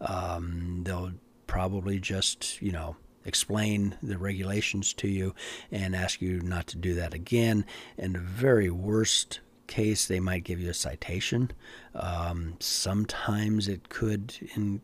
Um, 0.00 0.80
they'll 0.82 1.12
probably 1.46 2.00
just, 2.00 2.60
you 2.60 2.72
know, 2.72 2.96
explain 3.24 3.96
the 4.02 4.18
regulations 4.18 4.92
to 4.94 5.08
you 5.08 5.34
and 5.70 5.94
ask 5.94 6.20
you 6.20 6.40
not 6.40 6.66
to 6.68 6.76
do 6.76 6.94
that 6.94 7.14
again. 7.14 7.64
In 7.98 8.12
the 8.12 8.18
very 8.18 8.70
worst 8.70 9.40
case, 9.66 10.06
they 10.06 10.20
might 10.20 10.44
give 10.44 10.60
you 10.60 10.70
a 10.70 10.74
citation. 10.74 11.50
Um, 11.94 12.56
sometimes 12.58 13.68
it 13.68 13.88
could 13.88 14.34
in, 14.54 14.82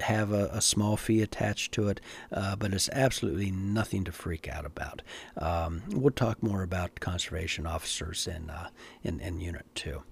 have 0.00 0.32
a, 0.32 0.48
a, 0.52 0.60
small 0.60 0.96
fee 0.96 1.22
attached 1.22 1.72
to 1.72 1.88
it, 1.88 2.00
uh, 2.30 2.54
but 2.56 2.74
it's 2.74 2.90
absolutely 2.90 3.50
nothing 3.50 4.04
to 4.04 4.12
freak 4.12 4.46
out 4.48 4.66
about. 4.66 5.00
Um, 5.38 5.82
we'll 5.88 6.10
talk 6.10 6.42
more 6.42 6.62
about 6.62 7.00
conservation 7.00 7.66
officers 7.66 8.26
in, 8.26 8.50
uh, 8.50 8.68
in, 9.02 9.20
in 9.20 9.40
Unit 9.40 9.66
2. 9.74 10.02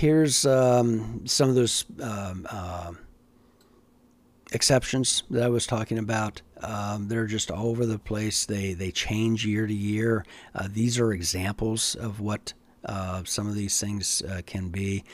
Here's 0.00 0.46
um, 0.46 1.26
some 1.26 1.50
of 1.50 1.54
those 1.54 1.84
um, 2.00 2.46
uh, 2.48 2.92
exceptions 4.50 5.24
that 5.28 5.42
I 5.42 5.48
was 5.48 5.66
talking 5.66 5.98
about. 5.98 6.40
Um, 6.62 7.08
they're 7.08 7.26
just 7.26 7.50
all 7.50 7.68
over 7.68 7.84
the 7.84 7.98
place. 7.98 8.46
They 8.46 8.72
they 8.72 8.90
change 8.92 9.44
year 9.44 9.66
to 9.66 9.74
year. 9.74 10.24
Uh, 10.54 10.68
these 10.70 10.98
are 10.98 11.12
examples 11.12 11.94
of 11.96 12.18
what 12.18 12.54
uh, 12.86 13.22
some 13.24 13.46
of 13.46 13.54
these 13.54 13.78
things 13.78 14.22
uh, 14.22 14.40
can 14.46 14.70
be. 14.70 15.04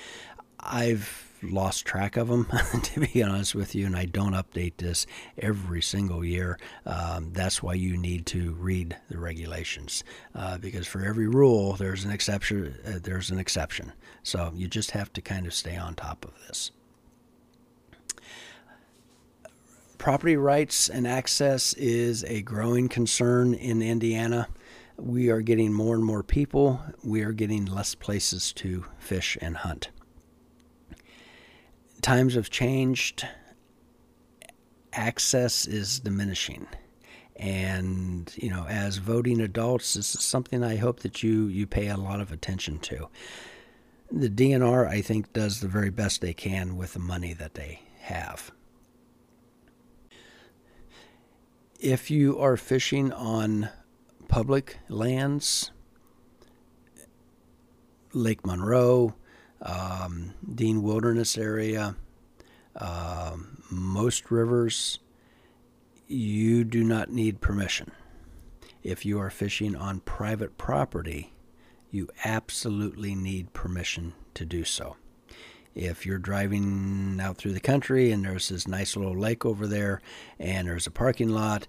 I've 0.61 1.26
lost 1.51 1.85
track 1.85 2.17
of 2.17 2.29
them, 2.29 2.47
to 2.83 3.01
be 3.01 3.23
honest 3.23 3.55
with 3.55 3.75
you, 3.75 3.87
and 3.87 3.97
I 3.97 4.05
don't 4.05 4.33
update 4.33 4.77
this 4.77 5.07
every 5.39 5.83
single 5.83 6.25
year. 6.25 6.59
Um, 6.85 7.33
that's 7.33 7.63
why 7.63 7.75
you 7.75 7.97
need 7.97 8.27
to 8.27 8.53
read 8.55 8.97
the 9.09 9.19
regulations, 9.19 10.05
uh, 10.35 10.59
because 10.59 10.87
for 10.87 11.05
every 11.05 11.29
rule, 11.29 11.75
there's 11.75 12.05
an 12.05 12.11
exception. 12.11 12.79
Uh, 12.87 12.99
there's 13.03 13.31
an 13.31 13.39
exception. 13.39 13.93
So 14.23 14.53
you 14.55 14.69
just 14.69 14.93
have 14.93 15.13
to 15.15 15.21
kind 15.21 15.47
of 15.47 15.55
stay 15.55 15.77
on 15.77 15.95
top 15.95 16.25
of 16.25 16.33
this. 16.47 16.71
Property 19.99 20.37
rights 20.37 20.89
and 20.89 21.07
access 21.07 21.73
is 21.75 22.23
a 22.25 22.43
growing 22.43 22.89
concern 22.89 23.55
in 23.55 23.83
Indiana. 23.83 24.49
We 24.99 25.31
are 25.31 25.41
getting 25.41 25.73
more 25.73 25.95
and 25.95 26.05
more 26.05 26.23
people. 26.23 26.81
We 27.03 27.23
are 27.23 27.33
getting 27.33 27.65
less 27.65 27.95
places 27.95 28.53
to 28.55 28.87
fish 28.99 29.37
and 29.41 29.57
hunt 29.59 29.91
times 32.03 32.35
have 32.35 32.51
changed. 32.51 33.27
Access 34.93 35.67
is 35.67 36.01
diminishing. 36.01 36.67
And, 37.37 38.33
you 38.37 38.49
know, 38.49 38.67
as 38.67 38.97
voting 38.97 39.41
adults, 39.41 39.95
this 39.95 40.15
is 40.15 40.23
something 40.23 40.65
I 40.65 40.77
hope 40.77 41.01
that 41.01 41.23
you, 41.23 41.47
you 41.47 41.67
pay 41.67 41.89
a 41.89 41.97
lot 41.97 42.21
of 42.21 42.33
attention 42.33 42.79
to. 42.81 43.09
The 44.11 44.31
DNR, 44.31 44.89
I 44.89 45.03
think, 45.03 45.33
does 45.33 45.61
the 45.61 45.69
very 45.69 45.91
best 45.91 46.21
they 46.21 46.33
can 46.33 46.77
with 46.77 46.95
the 46.95 46.99
money 46.99 47.35
that 47.35 47.55
they 47.55 47.83
have. 48.01 48.53
If 51.79 52.11
you 52.11 52.39
are 52.39 52.57
fishing 52.57 53.13
on 53.13 53.69
public 54.29 54.79
lands, 54.89 55.73
Lake 58.15 58.47
Monroe, 58.47 59.15
um, 59.63 60.35
Deam 60.55 60.83
Wilderness 60.83 61.37
area, 61.39 61.97
uh, 62.75 63.37
most 63.71 64.31
rivers, 64.31 64.99
you 66.07 66.65
do 66.65 66.85
not 66.85 67.11
need 67.11 67.41
permission. 67.41 67.91
If 68.83 69.05
you 69.05 69.19
are 69.19 69.31
fishing 69.31 69.75
on 69.75 70.01
private 70.01 70.57
property, 70.57 71.33
you 71.91 72.09
absolutely 72.25 73.15
need 73.15 73.53
permission 73.53 74.13
to 74.35 74.45
do 74.45 74.65
so. 74.65 74.97
If 75.75 76.07
you're 76.07 76.19
driving 76.19 77.19
out 77.21 77.37
through 77.37 77.53
the 77.53 77.61
country 77.61 78.11
and 78.11 78.25
there's 78.25 78.49
this 78.49 78.67
nice 78.67 78.97
little 78.97 79.19
lake 79.19 79.45
over 79.45 79.67
there 79.67 80.01
and 80.39 80.69
there's 80.69 80.87
a 80.87 80.91
parking 80.91 81.31
lot, 81.31 81.67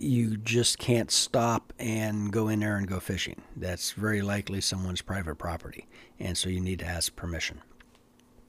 you 0.00 0.36
just 0.38 0.78
can't 0.78 1.10
stop 1.10 1.72
and 1.78 2.32
go 2.32 2.48
in 2.48 2.60
there 2.60 2.76
and 2.76 2.88
go 2.88 3.00
fishing. 3.00 3.42
That's 3.54 3.92
very 3.92 4.22
likely 4.22 4.60
someone's 4.60 5.02
private 5.02 5.36
property, 5.36 5.86
and 6.18 6.38
so 6.38 6.48
you 6.48 6.60
need 6.60 6.78
to 6.78 6.86
ask 6.86 7.14
permission. 7.14 7.60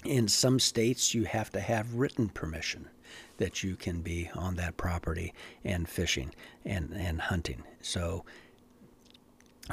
In 0.06 0.28
some 0.28 0.60
states, 0.60 1.14
you 1.14 1.26
have 1.26 1.52
to 1.52 1.60
have 1.60 1.96
written 1.96 2.30
permission 2.30 2.90
that 3.38 3.64
you 3.64 3.76
can 3.76 4.02
be 4.02 4.30
on 4.34 4.56
that 4.56 4.78
property 4.78 5.34
and 5.64 5.90
fishing 5.90 6.32
and, 6.66 6.94
and 6.96 7.22
hunting. 7.22 7.64
So 7.82 8.24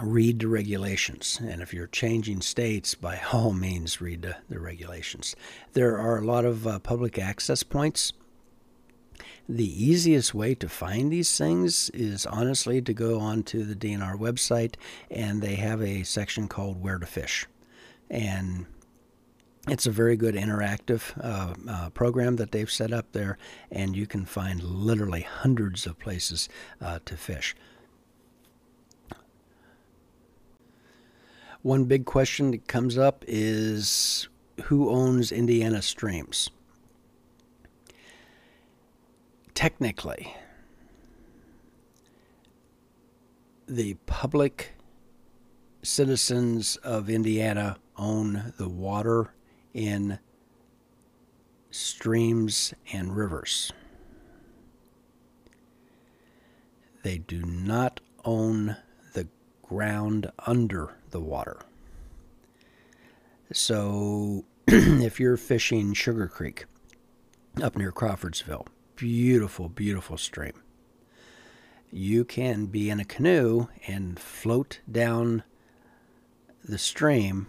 read 0.02 0.40
the 0.40 0.48
regulations. 0.48 1.40
And 1.42 1.62
if 1.62 1.72
you're 1.72 1.86
changing 1.86 2.40
states, 2.42 2.94
by 2.94 3.20
all 3.32 3.52
means, 3.52 4.00
read 4.00 4.22
the, 4.22 4.36
the 4.48 4.58
regulations. 4.58 5.36
There 5.72 5.98
are 5.98 6.18
a 6.18 6.24
lot 6.24 6.44
of 6.44 6.66
uh, 6.66 6.78
public 6.80 7.18
access 7.18 7.62
points 7.62 8.12
the 9.48 9.84
easiest 9.84 10.34
way 10.34 10.54
to 10.54 10.68
find 10.68 11.10
these 11.10 11.36
things 11.38 11.88
is 11.90 12.26
honestly 12.26 12.82
to 12.82 12.92
go 12.92 13.18
onto 13.18 13.64
the 13.64 13.74
DNR 13.74 14.18
website 14.18 14.74
and 15.10 15.40
they 15.40 15.54
have 15.54 15.80
a 15.80 16.02
section 16.02 16.48
called 16.48 16.82
Where 16.82 16.98
to 16.98 17.06
Fish. 17.06 17.46
And 18.10 18.66
it's 19.66 19.86
a 19.86 19.90
very 19.90 20.16
good 20.16 20.34
interactive 20.34 21.12
uh, 21.22 21.54
uh, 21.70 21.90
program 21.90 22.36
that 22.36 22.52
they've 22.52 22.70
set 22.70 22.92
up 22.92 23.12
there, 23.12 23.36
and 23.70 23.94
you 23.94 24.06
can 24.06 24.24
find 24.24 24.62
literally 24.62 25.22
hundreds 25.22 25.86
of 25.86 25.98
places 25.98 26.48
uh, 26.80 27.00
to 27.04 27.16
fish. 27.16 27.54
One 31.62 31.84
big 31.84 32.06
question 32.06 32.52
that 32.52 32.66
comes 32.66 32.96
up 32.96 33.24
is 33.28 34.28
who 34.64 34.88
owns 34.88 35.32
Indiana 35.32 35.82
streams? 35.82 36.50
Technically, 39.58 40.36
the 43.66 43.94
public 44.06 44.70
citizens 45.82 46.76
of 46.76 47.10
Indiana 47.10 47.76
own 47.96 48.52
the 48.56 48.68
water 48.68 49.34
in 49.74 50.20
streams 51.72 52.72
and 52.92 53.16
rivers. 53.16 53.72
They 57.02 57.18
do 57.18 57.42
not 57.42 57.98
own 58.24 58.76
the 59.14 59.26
ground 59.60 60.30
under 60.46 60.98
the 61.10 61.20
water. 61.20 61.62
So 63.52 64.44
if 64.68 65.18
you're 65.18 65.36
fishing 65.36 65.94
Sugar 65.94 66.28
Creek 66.28 66.66
up 67.60 67.76
near 67.76 67.90
Crawfordsville, 67.90 68.68
beautiful, 68.98 69.68
beautiful 69.68 70.18
stream. 70.18 70.60
You 71.90 72.24
can 72.24 72.66
be 72.66 72.90
in 72.90 72.98
a 72.98 73.04
canoe 73.04 73.68
and 73.86 74.18
float 74.18 74.80
down 74.90 75.44
the 76.64 76.78
stream, 76.78 77.46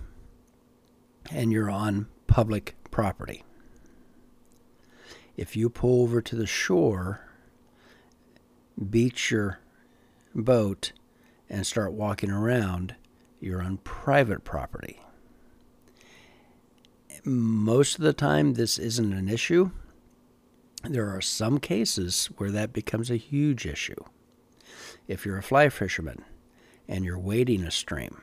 and 1.32 1.52
you're 1.52 1.72
on 1.72 2.08
public 2.28 2.76
property. 2.92 3.44
If 5.36 5.58
you 5.58 5.72
pull 5.72 6.04
over 6.04 6.22
to 6.22 6.36
the 6.36 6.46
shore, 6.46 7.22
beach 8.90 9.32
your 9.32 9.60
boat, 10.36 10.92
and 11.50 11.66
start 11.66 11.94
walking 11.94 12.30
around, 12.30 12.94
you're 13.40 13.64
on 13.64 13.78
private 13.78 14.44
property. 14.44 15.02
Most 17.24 17.96
of 17.96 18.04
the 18.04 18.14
time, 18.14 18.54
this 18.54 18.78
isn't 18.78 19.14
an 19.14 19.28
issue. 19.28 19.72
There 20.84 21.10
are 21.10 21.22
some 21.22 21.60
cases 21.60 22.28
where 22.38 22.52
that 22.52 22.72
becomes 22.72 23.12
a 23.12 23.18
huge 23.18 23.66
issue. 23.66 24.02
If 25.08 25.26
you're 25.26 25.38
a 25.38 25.44
fly 25.44 25.70
fisherman 25.70 26.24
and 26.88 27.04
you're 27.04 27.20
wading 27.20 27.64
a 27.64 27.72
stream, 27.72 28.22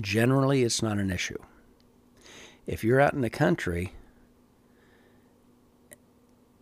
generally 0.00 0.62
it's 0.62 0.82
not 0.82 0.98
an 0.98 1.10
issue. 1.10 1.38
If 2.66 2.82
you're 2.82 3.00
out 3.00 3.14
in 3.14 3.20
the 3.20 3.30
country, 3.30 3.92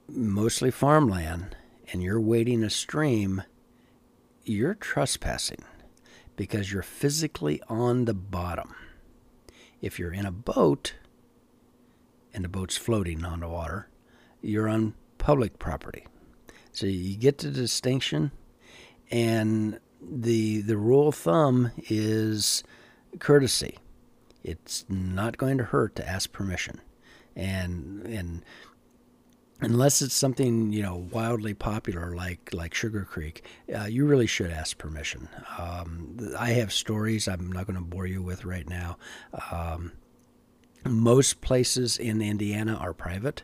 mostly 0.07 0.71
farmland, 0.71 1.57
and 1.93 2.03
you're 2.03 2.21
wading 2.21 2.63
a 2.63 2.71
stream, 2.71 3.43
you're 4.45 4.75
trespassing 4.75 5.65
because 6.37 6.71
you're 6.71 6.83
physically 6.83 7.63
on 7.69 8.05
the 8.05 8.15
bottom. 8.15 8.75
If 9.81 9.99
you're 9.99 10.13
in 10.13 10.27
a 10.27 10.33
boat 10.33 10.95
and 12.35 12.45
the 12.45 12.49
boat's 12.49 12.77
floating 12.77 13.25
on 13.25 13.41
the 13.41 13.49
water, 13.49 13.89
you're 14.45 14.69
on 14.69 14.95
public 15.19 15.59
property. 15.59 16.07
So 16.73 16.87
you 16.87 17.17
get 17.17 17.39
the 17.39 17.51
distinction, 17.51 18.33
and 19.11 19.79
the 20.01 20.61
the 20.61 20.77
rule 20.77 21.09
of 21.09 21.15
thumb 21.15 21.71
is 21.89 22.63
courtesy. 23.19 23.79
It's 24.43 24.85
not 24.89 25.39
going 25.39 25.59
to 25.59 25.65
hurt 25.65 25.97
to 25.97 26.09
ask 26.09 26.33
permission, 26.33 26.81
and 27.35 28.05
and 28.07 28.45
unless 29.61 30.03
it's 30.03 30.15
something 30.15 30.73
you 30.73 30.83
know 30.83 31.07
wildly 31.13 31.55
popular 31.55 32.15
like 32.15 32.53
like 32.53 32.75
Sugar 32.75 33.05
Creek, 33.05 33.45
uh, 33.75 33.85
you 33.85 34.05
really 34.05 34.27
should 34.27 34.51
ask 34.51 34.77
permission. 34.77 35.29
Um, 35.59 36.35
I 36.39 36.51
have 36.51 36.73
stories 36.73 37.29
I'm 37.29 37.51
not 37.51 37.67
going 37.67 37.79
to 37.79 37.85
bore 37.85 38.07
you 38.07 38.23
with 38.23 38.45
right 38.45 38.69
now. 38.69 38.99
Um, 39.51 39.93
most 40.85 41.41
places 41.41 41.97
in 41.97 42.21
Indiana 42.21 42.75
are 42.75 42.93
private, 42.93 43.43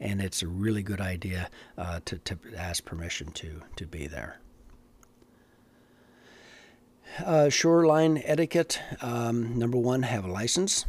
and 0.00 0.20
it's 0.20 0.42
a 0.42 0.46
really 0.46 0.82
good 0.82 1.00
idea 1.00 1.48
uh, 1.78 2.00
to, 2.04 2.18
to 2.18 2.38
ask 2.56 2.84
permission 2.84 3.30
to, 3.32 3.62
to 3.76 3.86
be 3.86 4.06
there. 4.06 4.38
Uh, 7.24 7.48
shoreline 7.48 8.20
etiquette 8.24 8.80
um, 9.00 9.58
number 9.58 9.78
one, 9.78 10.02
have 10.02 10.24
a 10.24 10.30
license. 10.30 10.86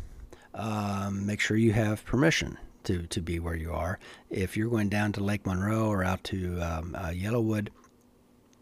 Um, 0.54 1.26
make 1.26 1.40
sure 1.40 1.58
you 1.58 1.74
have 1.74 2.06
permission 2.06 2.58
to, 2.86 3.04
to 3.08 3.22
be 3.22 3.40
where 3.40 3.56
you 3.56 3.72
are. 3.74 4.00
If 4.30 4.56
you're 4.56 4.70
going 4.70 4.90
down 4.90 5.12
to 5.14 5.24
Lake 5.24 5.46
Monroe 5.46 5.88
or 5.88 6.04
out 6.04 6.24
to 6.26 6.60
um, 6.62 6.96
uh, 6.96 7.08
Yellowwood, 7.10 7.70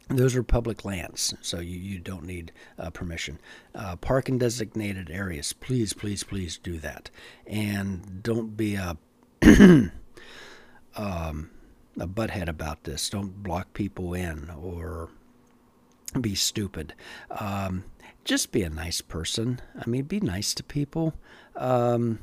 those 0.09 0.35
are 0.35 0.43
public 0.43 0.83
lands, 0.83 1.33
so 1.41 1.59
you, 1.59 1.77
you 1.77 1.99
don't 1.99 2.25
need 2.25 2.51
uh, 2.77 2.89
permission. 2.89 3.39
Uh, 3.73 3.95
park 3.95 4.27
in 4.27 4.37
designated 4.37 5.09
areas, 5.09 5.53
please, 5.53 5.93
please, 5.93 6.23
please 6.23 6.57
do 6.57 6.77
that. 6.79 7.09
And 7.47 8.21
don't 8.21 8.57
be 8.57 8.75
a 8.75 8.97
um, 10.95 11.49
a 11.99 12.07
butthead 12.07 12.47
about 12.47 12.83
this. 12.83 13.09
Don't 13.09 13.43
block 13.43 13.73
people 13.73 14.13
in 14.13 14.49
or 14.49 15.09
be 16.19 16.35
stupid. 16.35 16.93
Um, 17.31 17.83
just 18.23 18.51
be 18.51 18.63
a 18.63 18.69
nice 18.69 19.01
person. 19.01 19.61
I 19.79 19.89
mean, 19.89 20.03
be 20.03 20.19
nice 20.19 20.53
to 20.55 20.63
people. 20.63 21.13
Um, 21.55 22.19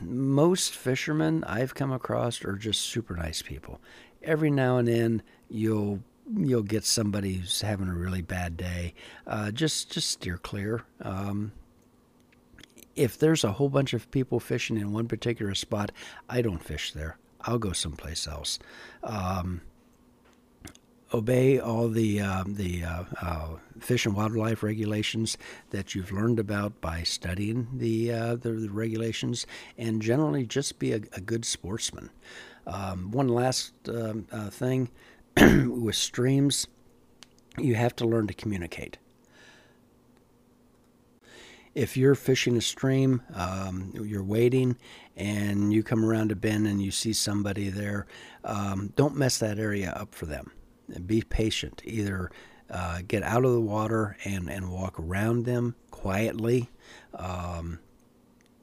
most 0.00 0.74
fishermen 0.74 1.44
I've 1.44 1.74
come 1.74 1.92
across 1.92 2.44
are 2.44 2.56
just 2.56 2.82
super 2.82 3.14
nice 3.14 3.42
people. 3.42 3.80
Every 4.22 4.50
now 4.50 4.78
and 4.78 4.88
then 4.88 5.22
you'll 5.48 6.00
you'll 6.36 6.62
get 6.62 6.84
somebody 6.84 7.34
who's 7.34 7.62
having 7.62 7.88
a 7.88 7.94
really 7.94 8.22
bad 8.22 8.56
day. 8.56 8.94
Uh, 9.26 9.50
just 9.50 9.90
just 9.92 10.10
steer 10.10 10.38
clear. 10.38 10.82
Um, 11.00 11.52
if 12.96 13.16
there's 13.16 13.44
a 13.44 13.52
whole 13.52 13.68
bunch 13.68 13.94
of 13.94 14.10
people 14.10 14.40
fishing 14.40 14.76
in 14.76 14.92
one 14.92 15.06
particular 15.06 15.54
spot, 15.54 15.92
I 16.28 16.42
don't 16.42 16.62
fish 16.62 16.92
there. 16.92 17.16
I'll 17.48 17.58
go 17.58 17.72
someplace 17.72 18.26
else. 18.26 18.58
Um, 19.02 19.62
obey 21.14 21.58
all 21.58 21.88
the 21.88 22.20
um, 22.20 22.56
the 22.56 22.84
uh, 22.84 23.04
uh, 23.22 23.48
fish 23.80 24.04
and 24.04 24.14
wildlife 24.14 24.62
regulations 24.62 25.38
that 25.70 25.94
you've 25.94 26.12
learned 26.12 26.38
about 26.38 26.78
by 26.82 27.02
studying 27.04 27.68
the 27.72 28.12
uh, 28.12 28.36
the, 28.36 28.50
the, 28.50 28.68
regulations, 28.68 29.46
and 29.78 30.02
generally 30.02 30.44
just 30.44 30.78
be 30.78 30.92
a, 30.92 31.00
a 31.14 31.22
good 31.22 31.46
sportsman. 31.46 32.10
Um, 32.66 33.12
one 33.12 33.28
last 33.28 33.72
um, 33.88 34.26
uh, 34.30 34.50
thing 34.50 34.90
with 35.38 35.96
streams, 35.96 36.66
you 37.56 37.76
have 37.76 37.96
to 37.96 38.06
learn 38.06 38.26
to 38.26 38.34
communicate 38.34 38.98
if 41.74 41.96
you're 41.96 42.14
fishing 42.14 42.56
a 42.56 42.60
stream, 42.60 43.22
um, 43.34 43.92
you're 43.94 44.24
waiting, 44.24 44.76
and 45.16 45.72
you 45.72 45.82
come 45.82 46.04
around 46.04 46.32
a 46.32 46.36
bend 46.36 46.66
and 46.66 46.80
you 46.80 46.90
see 46.90 47.12
somebody 47.12 47.68
there, 47.68 48.06
um, 48.44 48.92
don't 48.96 49.16
mess 49.16 49.38
that 49.38 49.58
area 49.58 49.90
up 49.92 50.14
for 50.14 50.26
them. 50.26 50.52
Be 51.06 51.22
patient. 51.22 51.82
Either 51.84 52.30
uh, 52.70 53.00
get 53.06 53.22
out 53.22 53.44
of 53.44 53.52
the 53.52 53.60
water 53.60 54.16
and, 54.24 54.48
and 54.48 54.70
walk 54.70 54.98
around 54.98 55.44
them 55.44 55.74
quietly, 55.90 56.70
um, 57.14 57.78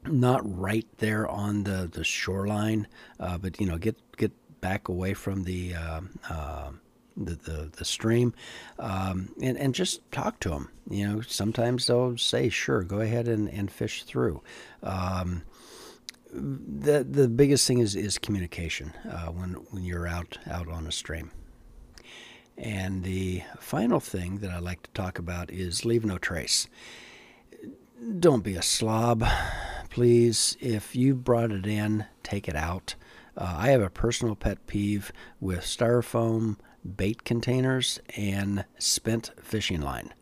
not 0.06 0.42
right 0.44 0.88
there 0.98 1.28
on 1.28 1.64
the, 1.64 1.90
the 1.92 2.04
shoreline, 2.04 2.88
uh, 3.20 3.38
but 3.38 3.60
you 3.60 3.66
know 3.66 3.78
get 3.78 3.98
get 4.18 4.32
back 4.62 4.88
away 4.88 5.14
from 5.14 5.44
the 5.44 5.76
uh, 5.76 6.02
uh 6.30 6.72
the, 7.18 7.36
the, 7.36 7.70
the 7.78 7.86
stream 7.86 8.34
um, 8.80 9.30
and, 9.42 9.58
and 9.58 9.74
just 9.74 10.10
talk 10.12 10.40
to 10.42 10.50
them. 10.50 10.70
You 10.90 11.08
know, 11.08 11.22
sometimes 11.22 11.88
they'll 11.88 12.18
say, 12.18 12.50
sure, 12.50 12.84
go 12.84 13.00
ahead 13.00 13.28
and, 13.28 13.50
and 13.50 13.72
fish 13.72 14.04
through. 14.04 14.42
Um, 14.84 15.44
the, 16.32 17.04
the 17.04 17.28
biggest 17.28 17.68
thing 17.68 17.80
is, 17.80 17.96
is 17.96 18.18
communication 18.18 18.94
uh, 19.10 19.28
when, 19.28 19.54
when 19.72 19.84
you're 19.84 20.08
out, 20.08 20.38
out 20.50 20.68
on 20.68 20.86
a 20.86 20.92
stream. 20.92 21.32
And 22.58 23.04
the 23.04 23.44
final 23.60 24.00
thing 24.00 24.38
that 24.38 24.52
I 24.52 24.60
like 24.60 24.84
to 24.84 24.92
talk 24.92 25.20
about 25.20 25.52
is 25.52 25.86
leave 25.86 26.06
no 26.06 26.18
trace. 26.18 26.68
Don't 28.20 28.44
be 28.44 28.56
a 28.56 28.62
slob, 28.62 29.26
please. 29.90 30.58
If 30.60 30.96
you 30.96 31.16
brought 31.16 31.52
it 31.52 31.66
in, 31.66 32.06
take 32.24 32.48
it 32.48 32.56
out. 32.56 32.96
Uh, 33.38 33.56
I 33.58 33.70
have 33.70 33.82
a 33.82 33.90
personal 33.90 34.36
pet 34.36 34.66
peeve 34.68 35.12
with 35.40 35.62
styrofoam, 35.62 36.58
bait 36.86 37.24
containers 37.24 38.00
and 38.16 38.66
spent 38.78 39.32
fishing 39.42 39.82
line. 39.82 40.14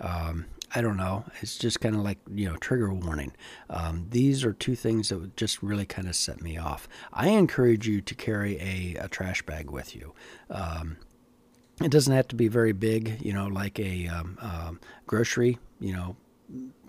Um, 0.00 0.46
I 0.74 0.80
don't 0.80 0.96
know. 0.96 1.24
It's 1.40 1.56
just 1.56 1.80
kind 1.80 1.94
of 1.94 2.02
like, 2.02 2.18
you 2.32 2.48
know, 2.48 2.56
trigger 2.56 2.92
warning. 2.92 3.32
Um, 3.70 4.06
these 4.10 4.44
are 4.44 4.52
two 4.52 4.74
things 4.74 5.08
that 5.08 5.18
would 5.18 5.36
just 5.36 5.62
really 5.62 5.86
kind 5.86 6.08
of 6.08 6.16
set 6.16 6.42
me 6.42 6.58
off. 6.58 6.88
I 7.12 7.28
encourage 7.28 7.86
you 7.86 8.00
to 8.00 8.14
carry 8.14 8.58
a, 8.60 9.04
a 9.04 9.08
trash 9.08 9.42
bag 9.42 9.70
with 9.70 9.94
you. 9.94 10.12
Um, 10.50 10.98
it 11.82 11.90
doesn't 11.90 12.12
have 12.12 12.28
to 12.28 12.36
be 12.36 12.48
very 12.48 12.72
big, 12.72 13.20
you 13.20 13.32
know, 13.32 13.46
like 13.46 13.78
a 13.78 14.08
um, 14.08 14.38
um 14.40 14.80
grocery, 15.06 15.58
you 15.78 15.92
know, 15.92 16.16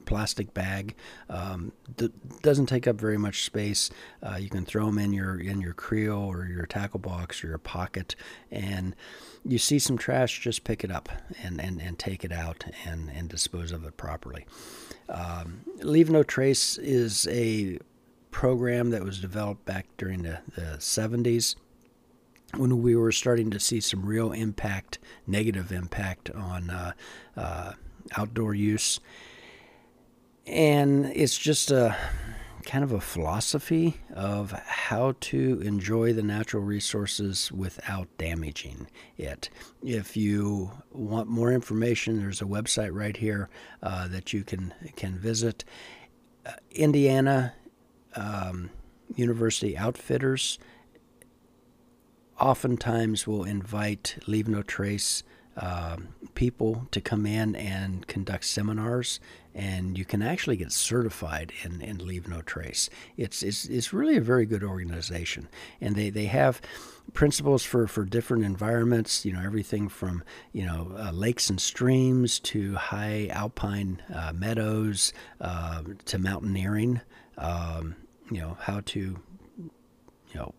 plastic 0.07 0.55
bag. 0.55 0.95
Um, 1.29 1.71
d- 1.95 2.09
doesn't 2.41 2.65
take 2.65 2.87
up 2.87 2.95
very 2.95 3.17
much 3.17 3.43
space. 3.43 3.91
Uh, 4.23 4.37
you 4.37 4.49
can 4.49 4.65
throw 4.65 4.87
them 4.87 4.97
in 4.97 5.13
your 5.13 5.39
in 5.39 5.61
your 5.61 5.73
creel 5.73 6.17
or 6.17 6.45
your 6.45 6.65
tackle 6.65 6.99
box 6.99 7.43
or 7.43 7.47
your 7.49 7.59
pocket, 7.59 8.15
and 8.49 8.95
you 9.47 9.57
see 9.57 9.79
some 9.79 9.97
trash, 9.97 10.39
just 10.39 10.63
pick 10.63 10.83
it 10.83 10.91
up 10.91 11.09
and, 11.41 11.61
and, 11.61 11.81
and 11.81 11.97
take 11.97 12.23
it 12.25 12.31
out 12.31 12.65
and, 12.85 13.09
and 13.09 13.29
dispose 13.29 13.71
of 13.71 13.85
it 13.85 13.97
properly. 13.97 14.45
Um, 15.09 15.61
Leave 15.77 16.09
No 16.09 16.23
Trace 16.23 16.77
is 16.77 17.27
a 17.29 17.79
program 18.31 18.89
that 18.89 19.03
was 19.03 19.19
developed 19.19 19.65
back 19.65 19.87
during 19.97 20.23
the, 20.23 20.39
the 20.55 20.77
70s. 20.79 21.55
when 22.55 22.81
we 22.81 22.95
were 22.95 23.11
starting 23.11 23.49
to 23.51 23.59
see 23.59 23.79
some 23.79 24.05
real 24.05 24.31
impact, 24.31 24.99
negative 25.25 25.71
impact 25.71 26.29
on 26.31 26.69
uh, 26.69 26.91
uh, 27.35 27.73
outdoor 28.17 28.53
use. 28.53 28.99
And 30.47 31.05
it's 31.07 31.37
just 31.37 31.71
a 31.71 31.95
kind 32.63 32.83
of 32.83 32.91
a 32.91 32.99
philosophy 32.99 34.01
of 34.13 34.51
how 34.51 35.13
to 35.21 35.61
enjoy 35.61 36.11
the 36.11 36.23
natural 36.23 36.61
resources 36.63 37.49
without 37.51 38.07
damaging 38.17 38.87
it. 39.17 39.49
If 39.83 40.17
you 40.17 40.71
want 40.91 41.29
more 41.29 41.51
information, 41.51 42.19
there's 42.19 42.41
a 42.41 42.45
website 42.45 42.93
right 42.93 43.15
here 43.15 43.49
uh, 43.81 44.07
that 44.09 44.33
you 44.33 44.43
can 44.43 44.73
can 44.95 45.17
visit. 45.17 45.63
Uh, 46.45 46.53
Indiana 46.71 47.53
um, 48.15 48.69
University 49.15 49.77
Outfitters 49.77 50.59
oftentimes 52.39 53.25
will 53.25 53.43
invite 53.43 54.17
Leave 54.27 54.47
No 54.47 54.61
Trace 54.61 55.23
um, 55.57 56.09
people 56.35 56.87
to 56.91 57.01
come 57.01 57.25
in 57.25 57.55
and 57.55 58.07
conduct 58.07 58.45
seminars, 58.45 59.19
and 59.55 59.97
you 59.97 60.05
can 60.05 60.21
actually 60.21 60.55
get 60.55 60.71
certified 60.71 61.51
in 61.63 61.97
Leave 61.97 62.27
No 62.27 62.41
Trace. 62.41 62.89
It's, 63.17 63.41
it's, 63.41 63.65
it's 63.65 63.91
really 63.91 64.17
a 64.17 64.21
very 64.21 64.45
good 64.45 64.63
organization, 64.63 65.49
and 65.81 65.95
they, 65.95 66.09
they 66.09 66.25
have 66.25 66.61
principles 67.13 67.63
for, 67.63 67.87
for 67.87 68.05
different 68.05 68.43
environments, 68.43 69.25
you 69.25 69.33
know, 69.33 69.41
everything 69.41 69.89
from, 69.89 70.23
you 70.51 70.65
know, 70.65 70.91
uh, 70.97 71.11
lakes 71.11 71.49
and 71.49 71.59
streams 71.59 72.39
to 72.39 72.75
high 72.75 73.27
alpine 73.31 74.01
uh, 74.13 74.33
meadows 74.33 75.13
uh, 75.41 75.81
to 76.05 76.19
mountaineering, 76.19 77.01
um, 77.37 77.95
you 78.29 78.39
know, 78.41 78.57
how 78.61 78.81
to, 78.81 78.99
you 78.99 80.35
know, 80.35 80.53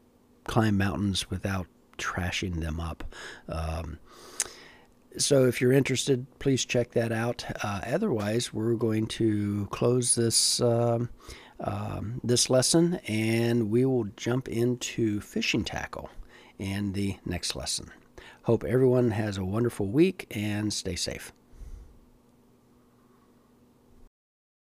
climb 0.45 0.77
mountains 0.77 1.31
without 1.31 1.67
trashing 1.99 2.61
them 2.61 2.81
up. 2.81 3.05
Um, 3.49 3.99
so 5.19 5.47
if 5.47 5.61
you're 5.61 5.73
interested, 5.73 6.27
please 6.39 6.65
check 6.65 6.93
that 6.93 7.13
out. 7.13 7.45
Uh, 7.63 7.81
otherwise, 7.87 8.53
we're 8.53 8.75
going 8.75 9.07
to 9.09 9.67
close 9.71 10.15
this 10.15 10.61
um, 10.61 11.11
um, 11.61 12.21
this 12.23 12.49
lesson, 12.49 13.01
and 13.07 13.71
we 13.71 13.85
will 13.85 14.05
jump 14.17 14.49
into 14.49 15.21
fishing 15.21 15.65
tackle 15.65 16.11
in 16.59 16.93
the 16.93 17.17
next 17.25 17.57
lesson. 17.57 17.91
Hope 18.43 18.65
everyone 18.65 19.11
has 19.11 19.37
a 19.37 19.45
wonderful 19.45 19.87
week 19.87 20.27
and 20.31 20.73
stay 20.73 20.97
safe. 20.97 21.33